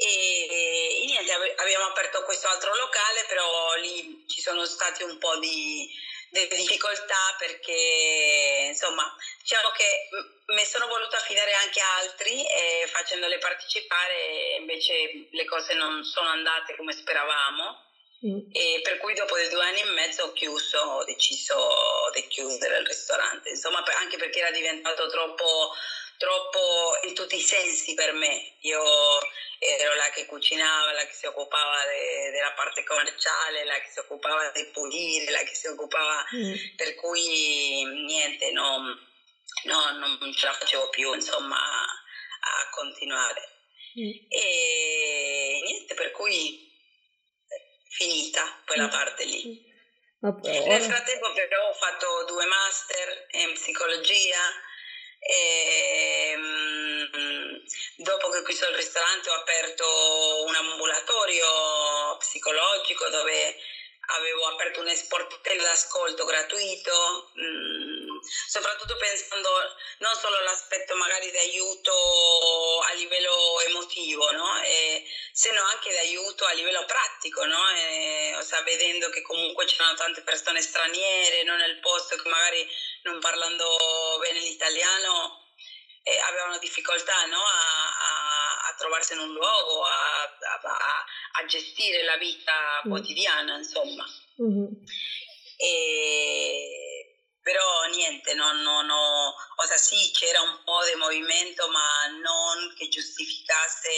e, 0.00 1.02
e 1.02 1.06
niente, 1.06 1.32
abbiamo 1.32 1.86
aperto 1.86 2.22
questo 2.22 2.46
altro 2.46 2.72
locale, 2.76 3.24
però 3.26 3.74
lì 3.74 4.24
ci 4.28 4.40
sono 4.40 4.64
stati 4.64 5.02
un 5.02 5.18
po' 5.18 5.36
di, 5.38 5.90
di 6.30 6.46
difficoltà 6.54 7.34
perché 7.36 8.66
insomma 8.68 9.12
diciamo 9.40 9.70
che 9.70 10.08
mi 10.54 10.64
sono 10.64 10.86
voluta 10.86 11.16
affidare 11.16 11.52
anche 11.54 11.80
a 11.80 11.96
altri 11.96 12.46
e 12.46 12.86
facendole 12.86 13.38
partecipare 13.38 14.56
invece 14.60 15.26
le 15.32 15.44
cose 15.46 15.74
non 15.74 16.04
sono 16.04 16.28
andate 16.28 16.76
come 16.76 16.92
speravamo 16.92 17.84
mm. 18.24 18.38
e 18.52 18.80
per 18.84 18.98
cui 18.98 19.14
dopo 19.14 19.34
due 19.34 19.64
anni 19.64 19.80
e 19.80 19.90
mezzo 19.90 20.24
ho 20.24 20.32
chiuso, 20.32 20.78
ho 20.78 21.04
deciso 21.04 21.56
di 22.14 22.24
chiudere 22.28 22.78
il 22.78 22.86
ristorante 22.86 23.48
insomma 23.48 23.82
anche 23.98 24.16
perché 24.16 24.38
era 24.38 24.52
diventato 24.52 25.08
troppo 25.08 25.74
troppo 26.18 26.98
in 27.04 27.14
tutti 27.14 27.36
i 27.36 27.40
sensi 27.40 27.94
per 27.94 28.12
me. 28.12 28.56
Io 28.60 28.82
ero 29.58 29.94
la 29.94 30.10
che 30.10 30.26
cucinava, 30.26 30.92
la 30.92 31.06
che 31.06 31.14
si 31.14 31.26
occupava 31.26 31.84
de, 31.84 32.30
della 32.30 32.52
parte 32.52 32.84
commerciale, 32.84 33.64
la 33.64 33.80
che 33.80 33.88
si 33.90 33.98
occupava 34.00 34.50
di 34.50 34.66
pulire, 34.66 35.30
la 35.30 35.42
che 35.42 35.54
si 35.54 35.66
occupava, 35.66 36.26
mm. 36.34 36.76
per 36.76 36.94
cui 36.96 37.84
niente, 37.84 38.50
no, 38.50 38.78
no, 39.64 39.90
non 40.20 40.32
ce 40.34 40.46
la 40.46 40.52
facevo 40.52 40.90
più 40.90 41.14
insomma 41.14 41.56
a 41.56 42.68
continuare. 42.70 43.56
Mm. 43.98 44.10
E 44.28 45.60
niente, 45.64 45.94
per 45.94 46.10
cui 46.10 46.66
finita 47.88 48.62
quella 48.66 48.86
mm. 48.86 48.90
parte 48.90 49.24
lì. 49.24 49.66
Nel 50.20 50.82
frattempo 50.82 51.32
però 51.32 51.68
ho 51.68 51.74
fatto 51.74 52.24
due 52.26 52.44
master 52.44 53.26
in 53.30 53.52
psicologia, 53.52 54.40
e, 55.28 56.34
um, 56.36 57.60
dopo 57.96 58.30
che 58.30 58.42
chiuso 58.44 58.66
il 58.70 58.76
ristorante 58.76 59.28
ho 59.28 59.34
aperto 59.34 60.44
un 60.46 60.54
ambulatorio 60.54 62.16
psicologico 62.16 63.10
dove 63.10 63.56
avevo 64.16 64.46
aperto 64.46 64.80
un 64.80 64.88
sportello 64.88 65.62
d'ascolto 65.62 66.24
gratuito, 66.24 67.30
mh, 67.34 67.42
mm, 67.44 68.16
soprattutto 68.48 68.96
pensando 68.96 69.50
non 69.98 70.14
solo 70.16 70.38
all'aspetto 70.38 70.96
magari 70.96 71.30
di 71.30 71.36
aiuto 71.36 72.80
a 72.80 72.94
livello 72.94 73.60
emotivo, 73.60 74.30
no? 74.32 74.62
e, 74.62 75.04
se 75.32 75.52
no 75.52 75.62
anche 75.64 75.90
di 75.90 75.98
aiuto 75.98 76.46
a 76.46 76.52
livello 76.52 76.86
pratico, 76.86 77.44
no? 77.44 77.68
E, 77.76 78.34
o 78.36 78.42
sea, 78.42 78.62
vedendo 78.62 79.10
che 79.10 79.20
comunque 79.20 79.66
c'erano 79.66 79.94
tante 79.96 80.22
persone 80.22 80.62
straniere 80.62 81.42
no? 81.42 81.56
nel 81.56 81.78
posto 81.80 82.16
che 82.16 82.28
magari 82.28 82.66
non 83.02 83.20
parlando 83.20 84.16
bene 84.20 84.40
l'italiano 84.40 85.44
eh, 86.02 86.18
avevano 86.20 86.56
difficoltà 86.56 87.26
no? 87.26 87.40
a, 87.40 87.42
a, 87.42 88.68
a, 88.68 88.74
trovarsi 88.78 89.12
in 89.12 89.18
un 89.18 89.32
luogo, 89.34 89.84
a, 89.84 90.22
a 91.32 91.44
gestire 91.44 92.02
la 92.04 92.16
vita 92.16 92.82
mm. 92.86 92.88
quotidiana, 92.88 93.58
insomma. 93.58 94.06
Mm-hmm. 94.40 94.72
E, 95.58 96.77
però 97.48 97.84
niente, 97.84 98.34
non, 98.34 98.60
non, 98.60 98.84
no, 98.84 99.34
o 99.56 99.64
sea, 99.64 99.78
sì 99.78 100.10
c'era 100.12 100.42
un 100.42 100.60
po' 100.64 100.84
di 100.84 100.94
movimento, 100.96 101.66
ma 101.70 102.06
non 102.20 102.74
che 102.76 102.88
giustificasse 102.88 103.88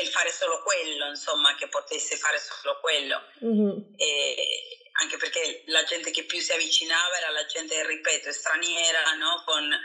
il 0.00 0.08
fare 0.08 0.32
solo 0.32 0.62
quello, 0.62 1.06
insomma, 1.08 1.54
che 1.56 1.68
potesse 1.68 2.16
fare 2.16 2.38
solo 2.38 2.80
quello. 2.80 3.20
Mm-hmm. 3.44 3.78
E, 3.96 4.78
anche 5.02 5.18
perché 5.18 5.64
la 5.66 5.84
gente 5.84 6.10
che 6.10 6.24
più 6.24 6.40
si 6.40 6.52
avvicinava 6.52 7.18
era 7.18 7.28
la 7.28 7.44
gente, 7.44 7.86
ripeto, 7.86 8.32
straniera, 8.32 9.12
no? 9.16 9.42
con 9.44 9.78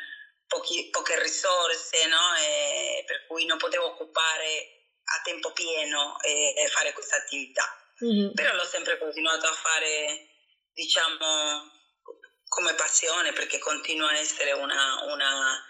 pochi, 0.48 0.88
poche 0.90 1.22
risorse, 1.22 2.08
no? 2.08 2.34
e 2.40 3.04
per 3.06 3.28
cui 3.28 3.44
non 3.44 3.58
potevo 3.58 3.88
occupare 3.88 4.94
a 5.04 5.22
tempo 5.22 5.52
pieno 5.52 6.18
e, 6.22 6.54
e 6.56 6.68
fare 6.70 6.94
questa 6.94 7.18
attività. 7.18 7.66
Mm-hmm. 8.06 8.32
Però 8.36 8.56
l'ho 8.56 8.64
sempre 8.64 8.98
continuato 8.98 9.48
a 9.48 9.54
fare, 9.54 10.30
diciamo, 10.72 11.75
come 12.56 12.74
passione, 12.74 13.34
perché 13.34 13.60
continua 13.60 14.08
a 14.08 14.18
essere 14.18 14.54
una, 14.54 15.04
una, 15.12 15.62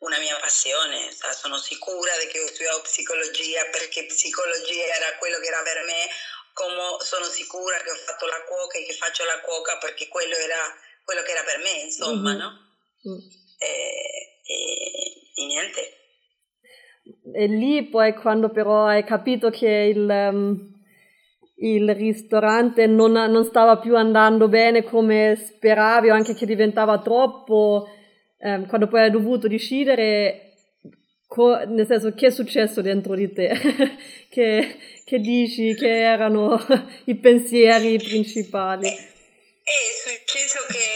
una 0.00 0.18
mia 0.18 0.36
passione. 0.36 1.08
Sono 1.32 1.56
sicura 1.56 2.12
che 2.30 2.38
ho 2.38 2.46
studiato 2.46 2.82
psicologia 2.82 3.64
perché 3.72 4.04
psicologia 4.04 4.84
era 4.92 5.16
quello 5.16 5.40
che 5.40 5.48
era 5.48 5.62
per 5.62 5.82
me, 5.88 6.04
come 6.52 7.00
sono 7.00 7.24
sicura 7.24 7.78
che 7.78 7.90
ho 7.90 7.96
fatto 7.96 8.26
la 8.26 8.44
cuoca 8.44 8.76
e 8.76 8.84
che 8.84 8.92
faccio 8.92 9.24
la 9.24 9.40
cuoca 9.40 9.78
perché 9.78 10.06
quello 10.08 10.36
era 10.36 10.60
quello 11.02 11.22
che 11.22 11.32
era 11.32 11.42
per 11.44 11.58
me, 11.58 11.80
insomma, 11.84 12.30
mm-hmm. 12.30 12.38
no? 12.38 12.50
Mm. 13.08 13.18
E, 13.58 14.40
e, 14.44 15.32
e 15.34 15.46
niente. 15.46 15.98
E 17.34 17.46
lì 17.46 17.88
poi 17.88 18.14
quando 18.14 18.50
però 18.50 18.84
hai 18.84 19.04
capito 19.04 19.50
che 19.50 19.68
il, 19.68 20.08
um, 20.08 20.73
il 21.56 21.94
ristorante 21.94 22.86
non, 22.86 23.12
non, 23.12 23.44
stava 23.44 23.78
più 23.78 23.96
andando 23.96 24.48
bene 24.48 24.82
come 24.82 25.36
speravi 25.36 26.10
o 26.10 26.14
anche 26.14 26.34
che 26.34 26.46
diventava 26.46 26.98
troppo, 26.98 27.88
um, 28.38 28.66
quando 28.66 28.88
poi 28.88 29.02
hai 29.02 29.10
dovuto 29.10 29.46
decidere, 29.46 30.54
co- 31.26 31.64
nel 31.66 31.86
senso 31.86 32.12
che 32.12 32.26
è 32.26 32.30
successo 32.30 32.80
dentro 32.80 33.14
di 33.14 33.32
te, 33.32 33.52
che, 34.28 34.76
che, 35.04 35.18
dici 35.18 35.74
che 35.74 36.00
erano 36.00 36.58
i 37.06 37.14
pensieri 37.14 37.98
principali. 37.98 38.88
È 38.88 39.70
successo 39.96 40.58
che, 40.68 40.93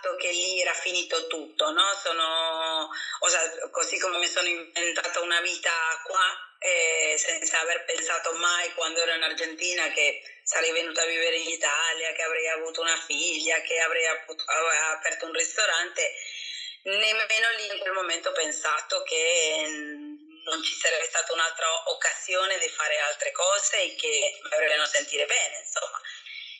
pensato 0.00 0.16
che 0.16 0.30
lì 0.30 0.60
era 0.60 0.72
finito 0.72 1.26
tutto, 1.26 1.70
no? 1.70 1.94
Sono, 2.02 2.88
sea, 3.28 3.68
così 3.70 3.98
come 3.98 4.18
mi 4.18 4.26
sono 4.26 4.48
inventata 4.48 5.20
una 5.20 5.40
vita 5.40 5.70
qua, 6.04 6.56
eh, 6.58 7.16
senza 7.18 7.60
aver 7.60 7.84
pensato 7.84 8.32
mai 8.32 8.72
quando 8.72 9.00
ero 9.00 9.14
in 9.14 9.22
Argentina 9.22 9.88
che 9.90 10.22
sarei 10.42 10.72
venuta 10.72 11.02
a 11.02 11.06
vivere 11.06 11.36
in 11.36 11.48
Italia, 11.48 12.12
che 12.12 12.22
avrei 12.22 12.48
avuto 12.48 12.80
una 12.80 12.96
figlia, 12.96 13.60
che 13.60 13.78
avrei 13.78 14.06
aperto 14.06 15.26
un 15.26 15.32
ristorante, 15.32 16.12
nemmeno 16.82 17.50
lì 17.56 17.72
in 17.72 17.78
quel 17.78 17.92
momento 17.92 18.30
ho 18.30 18.32
pensato 18.32 19.02
che 19.02 19.64
non 20.42 20.62
ci 20.62 20.74
sarebbe 20.74 21.04
stata 21.04 21.32
un'altra 21.34 21.66
occasione 21.90 22.58
di 22.58 22.68
fare 22.68 22.98
altre 22.98 23.30
cose 23.30 23.82
e 23.82 23.94
che 23.94 24.40
mi 24.42 24.54
avrebbero 24.54 24.86
sentire 24.86 25.26
bene, 25.26 25.58
insomma. 25.58 26.00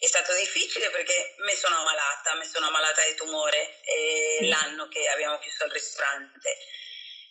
È 0.00 0.06
stato 0.06 0.34
difficile 0.34 0.88
perché 0.88 1.34
mi 1.44 1.52
sono 1.52 1.76
ammalata, 1.76 2.34
mi 2.36 2.46
sono 2.46 2.68
ammalata 2.68 3.04
di 3.04 3.14
tumore 3.16 3.82
eh, 3.82 4.48
l'anno 4.48 4.88
che 4.88 5.06
abbiamo 5.06 5.38
chiuso 5.40 5.66
il 5.66 5.72
ristorante. 5.72 6.56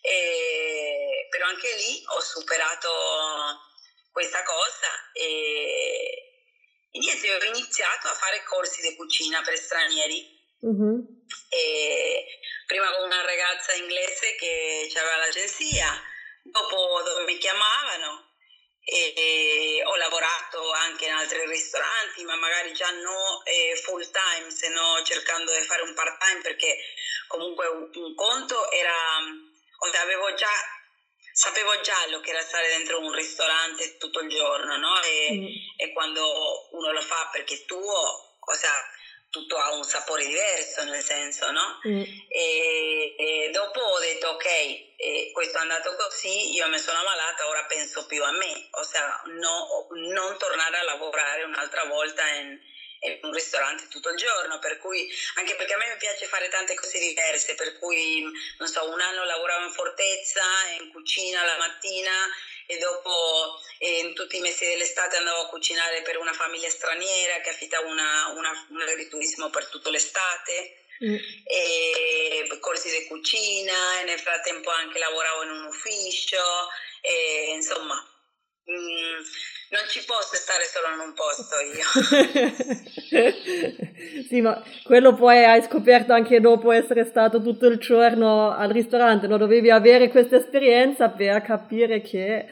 E, 0.02 1.26
però 1.32 1.48
anche 1.48 1.74
lì 1.74 2.04
ho 2.06 2.22
superato 2.22 3.58
questa 4.12 4.44
cosa 4.44 5.12
e, 5.14 6.30
e 6.92 7.00
niente, 7.00 7.34
ho 7.34 7.44
iniziato 7.46 8.08
a 8.08 8.14
fare 8.14 8.44
corsi 8.44 8.82
di 8.82 8.96
cucina 8.96 9.42
per 9.42 9.58
stranieri. 9.58 10.38
Mm-hmm. 10.64 11.00
prima 12.68 12.92
con 12.92 13.06
una 13.06 13.22
ragazza 13.26 13.74
inglese 13.74 14.36
che 14.36 14.92
aveva 14.96 15.18
l'agenzia, 15.18 15.90
dopo 16.44 17.02
dove 17.02 17.24
mi 17.24 17.38
chiamavano 17.40 18.29
e 18.90 19.84
ho 19.86 19.96
lavorato 19.96 20.72
anche 20.72 21.06
in 21.06 21.12
altri 21.12 21.46
ristoranti, 21.46 22.24
ma 22.24 22.36
magari 22.36 22.74
già 22.74 22.90
no 22.92 23.44
eh, 23.46 23.80
full 23.84 24.10
time, 24.10 24.50
se 24.50 24.70
no 24.70 25.02
cercando 25.04 25.54
di 25.54 25.66
fare 25.66 25.84
un 25.84 25.94
part 25.94 26.18
time 26.20 26.42
perché 26.42 26.78
comunque 27.28 27.68
un, 27.68 27.90
un 27.94 28.16
conto 28.16 28.72
era, 28.72 29.20
avevo 30.02 30.34
già, 30.34 30.52
sapevo 31.32 31.80
già 31.82 32.08
lo 32.10 32.20
che 32.20 32.32
era 32.32 32.42
stare 32.42 32.68
dentro 32.70 33.00
un 33.00 33.14
ristorante 33.14 33.98
tutto 33.98 34.22
il 34.22 34.30
giorno, 34.30 34.78
no? 34.78 35.02
E, 35.02 35.30
mm. 35.32 35.46
e 35.78 35.94
quando 35.94 36.70
uno 36.72 36.92
lo 36.92 37.02
fa 37.02 37.30
perché 37.32 37.56
è 37.56 37.66
tuo, 37.66 38.38
cosa 38.40 38.72
tutto 39.30 39.58
ha 39.58 39.74
un 39.74 39.84
sapore 39.84 40.26
diverso, 40.26 40.84
nel 40.84 41.04
senso, 41.04 41.52
no? 41.52 41.80
Mm. 41.88 42.04
E, 42.28 43.16
e, 43.18 43.50
dopo 43.52 43.80
ho 43.80 44.00
detto, 44.00 44.30
ok, 44.30 44.46
eh, 44.96 45.30
questo 45.32 45.58
è 45.58 45.62
andato 45.62 45.96
così, 45.96 46.54
io 46.54 46.68
mi 46.68 46.80
sono 46.80 47.00
ammalata, 47.00 47.48
ora 47.48 47.66
penso 47.66 48.06
più 48.06 48.24
a 48.24 48.32
me, 48.32 48.68
ossia 48.72 49.22
no, 49.26 49.88
non 49.92 50.38
tornare 50.38 50.78
a 50.78 50.84
lavorare 50.84 51.44
un'altra 51.44 51.86
volta 51.86 52.28
in, 52.28 52.60
in, 53.02 53.20
un 53.22 53.32
ristorante 53.32 53.88
tutto 53.88 54.10
il 54.10 54.18
giorno, 54.18 54.58
per 54.60 54.78
cui, 54.80 55.08
anche 55.36 55.56
perché 55.56 55.74
a 55.74 55.78
me 55.78 55.92
mi 55.92 55.98
piace 55.98 56.26
fare 56.26 56.50
tante 56.50 56.74
cose 56.74 57.00
diverse, 57.00 57.54
per 57.56 57.78
cui, 57.78 58.26
non 58.58 58.68
so, 58.68 58.90
un 58.90 59.00
anno 59.00 59.24
lavoravo 59.26 59.66
in 59.66 59.72
fortezza, 59.72 60.42
in 60.80 60.92
cucina 60.92 61.46
la 61.46 61.58
mattina 61.58 62.12
e 62.72 62.78
dopo 62.78 63.60
eh, 63.80 63.98
in 64.02 64.14
tutti 64.14 64.38
i 64.38 64.42
mesi 64.42 64.64
dell'estate 64.64 65.18
andavo 65.18 65.42
a 65.42 65.48
cucinare 65.48 66.04
per 66.04 66.20
una 66.20 66.34
famiglia 66.34 66.70
straniera 66.70 67.42
che 67.42 67.50
affittava 67.50 67.88
una, 67.88 68.28
una, 68.36 68.68
un 68.70 68.82
agriturismo 68.82 69.50
per 69.50 69.66
tutta 69.70 69.90
l'estate. 69.90 70.76
Mm. 71.04 71.16
E 71.46 72.58
corsi 72.60 72.90
di 72.92 73.08
cucina 73.08 74.02
e 74.02 74.04
nel 74.04 74.20
frattempo 74.20 74.70
anche 74.70 75.00
lavoravo 75.00 75.44
in 75.44 75.50
un 75.52 75.64
ufficio 75.64 76.68
e 77.02 77.54
insomma 77.56 77.96
mm, 78.70 79.24
non 79.70 79.88
ci 79.88 80.04
posso 80.06 80.36
stare 80.36 80.66
solo 80.66 80.94
in 80.94 81.00
un 81.00 81.14
posto 81.14 81.60
io. 81.60 81.86
sì, 84.28 84.42
ma 84.42 84.64
quello 84.84 85.14
poi 85.14 85.44
hai 85.44 85.62
scoperto 85.64 86.14
anche 86.14 86.40
dopo 86.40 86.72
essere 86.72 87.06
stato 87.06 87.42
tutto 87.42 87.68
il 87.68 87.78
giorno 87.78 88.52
al 88.52 88.70
ristorante, 88.70 89.28
no? 89.28 89.38
dovevi 89.38 89.70
avere 89.70 90.10
questa 90.10 90.38
esperienza 90.38 91.10
per 91.10 91.42
capire 91.44 92.02
che 92.02 92.48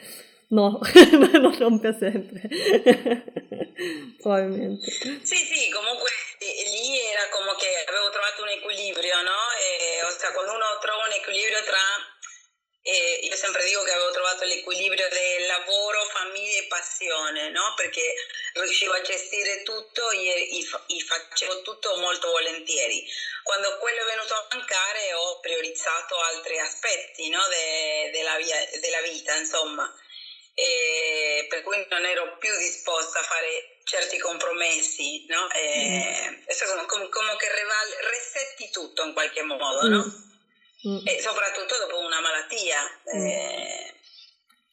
no, 0.50 0.80
non 1.60 1.80
per 1.80 1.96
sempre. 1.98 2.42
Probabilmente. 4.22 4.90
Sì, 4.90 5.36
sì, 5.36 5.70
comunque 5.72 6.10
lì 6.40 7.00
era 7.00 7.28
come 7.30 7.54
che 7.58 7.84
avevo 7.88 8.10
trovato 8.10 8.44
un 8.44 8.50
equilibrio, 8.50 9.22
no? 9.22 9.42
E, 9.58 10.04
o 10.04 10.10
sea, 10.10 10.32
quando 10.32 10.54
uno 10.54 10.78
trova 10.82 11.06
un 11.06 11.14
equilibrio 11.14 11.62
tra 11.64 11.82
e 12.88 13.20
io 13.24 13.36
sempre 13.36 13.66
dico 13.66 13.84
che 13.84 13.92
avevo 13.92 14.12
trovato 14.12 14.46
l'equilibrio 14.46 15.10
del 15.10 15.46
lavoro, 15.46 16.06
famiglia 16.06 16.62
e 16.62 16.68
passione, 16.68 17.50
no? 17.50 17.74
Perché 17.76 18.16
riuscivo 18.54 18.94
a 18.94 19.02
gestire 19.02 19.62
tutto 19.64 20.10
e, 20.12 20.48
e 20.50 21.04
facevo 21.04 21.64
tutto 21.64 21.98
molto 21.98 22.30
volentieri. 22.30 23.06
Quando 23.44 23.78
quello 23.80 24.04
è 24.04 24.06
venuto 24.06 24.34
a 24.36 24.48
mancare 24.52 25.14
ho 25.16 25.38
priorizzato 25.42 26.18
altri 26.18 26.60
aspetti 26.60 27.28
no? 27.28 27.46
de, 27.50 28.10
della, 28.14 28.38
via, 28.38 28.56
della 28.80 29.02
vita, 29.02 29.36
insomma. 29.36 29.94
E 30.54 31.46
per 31.50 31.64
cui 31.64 31.86
non 31.90 32.06
ero 32.06 32.38
più 32.38 32.56
disposta 32.56 33.20
a 33.20 33.24
fare 33.24 33.80
certi 33.84 34.18
compromessi, 34.18 35.26
no? 35.28 35.52
E, 35.52 36.40
mm. 36.40 36.86
come, 36.86 37.10
come, 37.10 37.36
che 37.36 37.48
resetti 38.00 38.70
tutto 38.70 39.04
in 39.04 39.12
qualche 39.12 39.42
modo, 39.42 39.88
no? 39.90 40.06
Mm 40.06 40.27
mm. 40.88 40.98
e 41.04 41.20
soprattutto 41.20 41.78
dopo 41.78 42.00
una 42.00 42.22
malattia. 42.22 42.80
Mm. 43.16 43.26
Eh, 43.26 43.94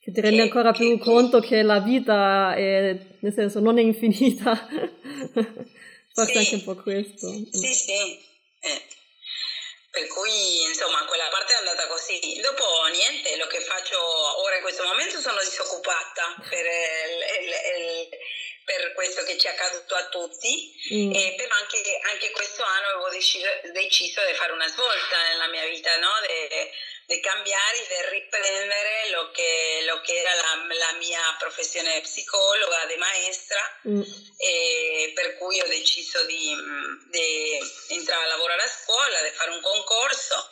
che 0.00 0.12
ti 0.12 0.20
rendi 0.20 0.40
ancora 0.40 0.72
che, 0.72 0.84
più 0.84 0.98
che, 0.98 1.04
conto 1.04 1.40
che 1.40 1.62
la 1.62 1.80
vita 1.80 2.54
è, 2.54 2.96
nel 3.20 3.32
senso, 3.32 3.60
non 3.60 3.78
è 3.78 3.82
infinita. 3.82 4.52
Forse 6.12 6.32
sì, 6.32 6.38
anche 6.38 6.54
un 6.54 6.64
po' 6.64 6.76
questo. 6.82 7.28
Sì, 7.28 7.72
sì. 7.72 7.92
Eh. 8.60 8.82
Per 9.90 10.06
cui, 10.08 10.62
insomma, 10.68 11.04
quella 11.06 11.28
parte 11.30 11.54
è 11.54 11.56
andata 11.56 11.86
così. 11.86 12.38
Dopo, 12.42 12.64
niente, 12.92 13.36
lo 13.36 13.46
che 13.46 13.60
faccio 13.60 13.96
ora 14.42 14.56
in 14.56 14.62
questo 14.62 14.84
momento 14.84 15.20
sono 15.20 15.40
disoccupata 15.40 16.36
per 16.48 16.66
il, 16.66 17.18
il, 17.40 17.48
il 17.48 18.08
per 18.64 18.92
questo 18.94 19.22
che 19.24 19.38
ci 19.38 19.46
è 19.46 19.50
accaduto 19.50 19.94
a 19.94 20.08
tutti, 20.08 20.74
mm. 20.92 21.14
e 21.14 21.34
però 21.36 21.54
anche, 21.54 22.00
anche, 22.10 22.30
questo 22.30 22.62
anno 22.62 22.86
avevo 22.88 23.10
deciso, 23.10 23.46
deciso, 23.72 24.24
di 24.26 24.34
fare 24.34 24.52
una 24.52 24.68
svolta 24.68 25.22
nella 25.28 25.48
mia 25.48 25.66
vita, 25.66 25.96
no? 25.98 26.10
di 27.06 27.20
cambiare, 27.20 27.78
di 27.86 28.08
riprendere 28.10 29.10
lo 29.10 29.30
che, 29.30 29.82
lo 29.86 30.00
che 30.00 30.14
era 30.14 30.34
la, 30.34 30.74
la, 30.74 30.92
mia 30.94 31.36
professione 31.38 32.00
psicologa, 32.00 32.86
di 32.86 32.96
maestra, 32.96 33.80
mm. 33.88 34.02
per 35.14 35.36
cui 35.36 35.60
ho 35.60 35.66
deciso 35.66 36.24
di, 36.24 36.56
di 37.10 37.58
entrare 37.88 38.24
a 38.24 38.28
lavorare 38.28 38.62
a 38.62 38.68
scuola, 38.68 39.22
di 39.22 39.30
fare 39.30 39.50
un 39.50 39.60
concorso 39.60 40.48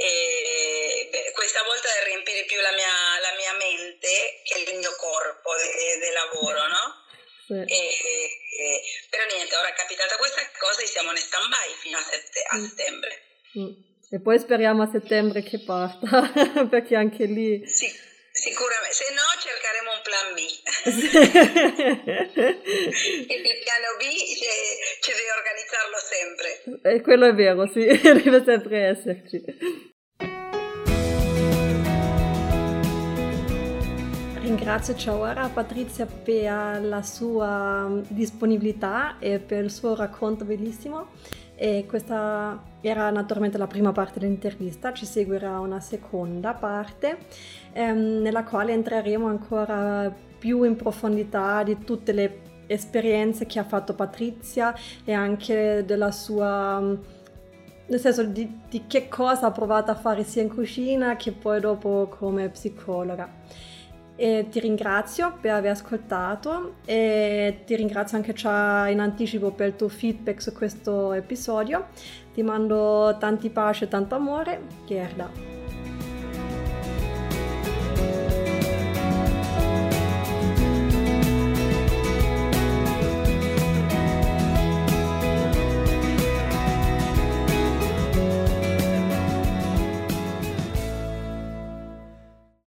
e 0.00 1.08
beh, 1.10 1.32
questa 1.32 1.60
volta 1.64 1.88
riempire 2.04 2.44
più 2.44 2.60
la 2.60 2.70
mia, 2.70 3.18
la 3.20 3.34
mia, 3.36 3.52
mente 3.54 4.42
che 4.44 4.60
il 4.60 4.78
mio 4.78 4.94
corpo 4.94 5.50
di 5.56 6.12
lavoro, 6.12 6.68
no? 6.68 7.06
Sì. 7.48 7.54
E, 7.54 7.64
e, 7.64 8.82
però 9.08 9.24
niente, 9.32 9.56
ora 9.56 9.68
è 9.68 9.72
capitata 9.72 10.16
questa 10.16 10.42
cosa 10.58 10.82
e 10.82 10.86
siamo 10.86 11.12
in 11.12 11.16
stand-by 11.16 11.72
fino 11.80 11.96
a, 11.96 12.02
sette, 12.02 12.42
a 12.46 12.58
mm. 12.58 12.64
settembre. 12.66 13.22
Mm. 13.58 13.72
E 14.10 14.20
poi 14.20 14.38
speriamo 14.38 14.82
a 14.82 14.90
settembre 14.90 15.42
che 15.42 15.60
parta, 15.64 16.30
perché 16.68 16.94
anche 16.94 17.24
lì... 17.24 17.66
Sì, 17.66 17.90
sicuramente, 18.32 18.92
se 18.92 19.14
no 19.16 19.22
cercheremo 19.40 19.92
un 19.96 20.02
plan 20.04 20.34
B. 20.36 20.40
il 23.32 23.40
piano 23.64 23.96
B 23.96 24.02
ci 25.00 25.12
devi 25.12 25.30
organizzarlo 25.36 25.98
sempre. 26.04 26.60
E 26.82 27.00
quello 27.00 27.28
è 27.28 27.34
vero, 27.34 27.66
sì, 27.66 27.86
deve 28.22 28.44
sempre 28.44 28.88
esserci. 28.88 29.42
Ringrazio 34.48 34.94
Ciaora 34.94 35.46
Patrizia 35.48 36.06
per 36.06 36.82
la 36.82 37.02
sua 37.02 37.86
disponibilità 38.08 39.18
e 39.18 39.40
per 39.40 39.64
il 39.64 39.70
suo 39.70 39.94
racconto 39.94 40.46
bellissimo. 40.46 41.08
E 41.54 41.84
questa 41.86 42.58
era 42.80 43.10
naturalmente 43.10 43.58
la 43.58 43.66
prima 43.66 43.92
parte 43.92 44.18
dell'intervista, 44.18 44.94
ci 44.94 45.04
seguirà 45.04 45.60
una 45.60 45.80
seconda 45.80 46.54
parte 46.54 47.18
ehm, 47.74 48.22
nella 48.22 48.42
quale 48.42 48.72
entreremo 48.72 49.26
ancora 49.26 50.10
più 50.38 50.62
in 50.62 50.76
profondità 50.76 51.62
di 51.62 51.84
tutte 51.84 52.12
le 52.12 52.40
esperienze 52.68 53.44
che 53.44 53.58
ha 53.58 53.64
fatto 53.64 53.92
Patrizia 53.92 54.74
e 55.04 55.12
anche 55.12 55.84
della 55.84 56.10
sua 56.10 56.80
nel 57.88 58.00
senso 58.00 58.22
di, 58.24 58.60
di, 58.68 58.86
che 58.86 59.08
cosa 59.08 59.48
ha 59.48 59.50
provato 59.50 59.90
a 59.90 59.94
fare 59.94 60.24
sia 60.24 60.40
in 60.40 60.48
cucina 60.48 61.16
che 61.16 61.32
poi 61.32 61.60
dopo 61.60 62.08
come 62.08 62.48
psicologa. 62.48 63.76
E 64.20 64.48
ti 64.50 64.58
ringrazio 64.58 65.38
per 65.40 65.52
aver 65.52 65.70
ascoltato 65.70 66.74
e 66.84 67.60
ti 67.64 67.76
ringrazio 67.76 68.16
anche 68.16 68.32
già 68.32 68.88
in 68.88 68.98
anticipo 68.98 69.52
per 69.52 69.68
il 69.68 69.76
tuo 69.76 69.88
feedback 69.88 70.42
su 70.42 70.52
questo 70.52 71.12
episodio. 71.12 71.86
Ti 72.34 72.42
mando 72.42 73.16
tanti 73.20 73.48
pace 73.48 73.84
e 73.84 73.88
tanto 73.88 74.16
amore, 74.16 74.60
Gerda. 74.86 75.57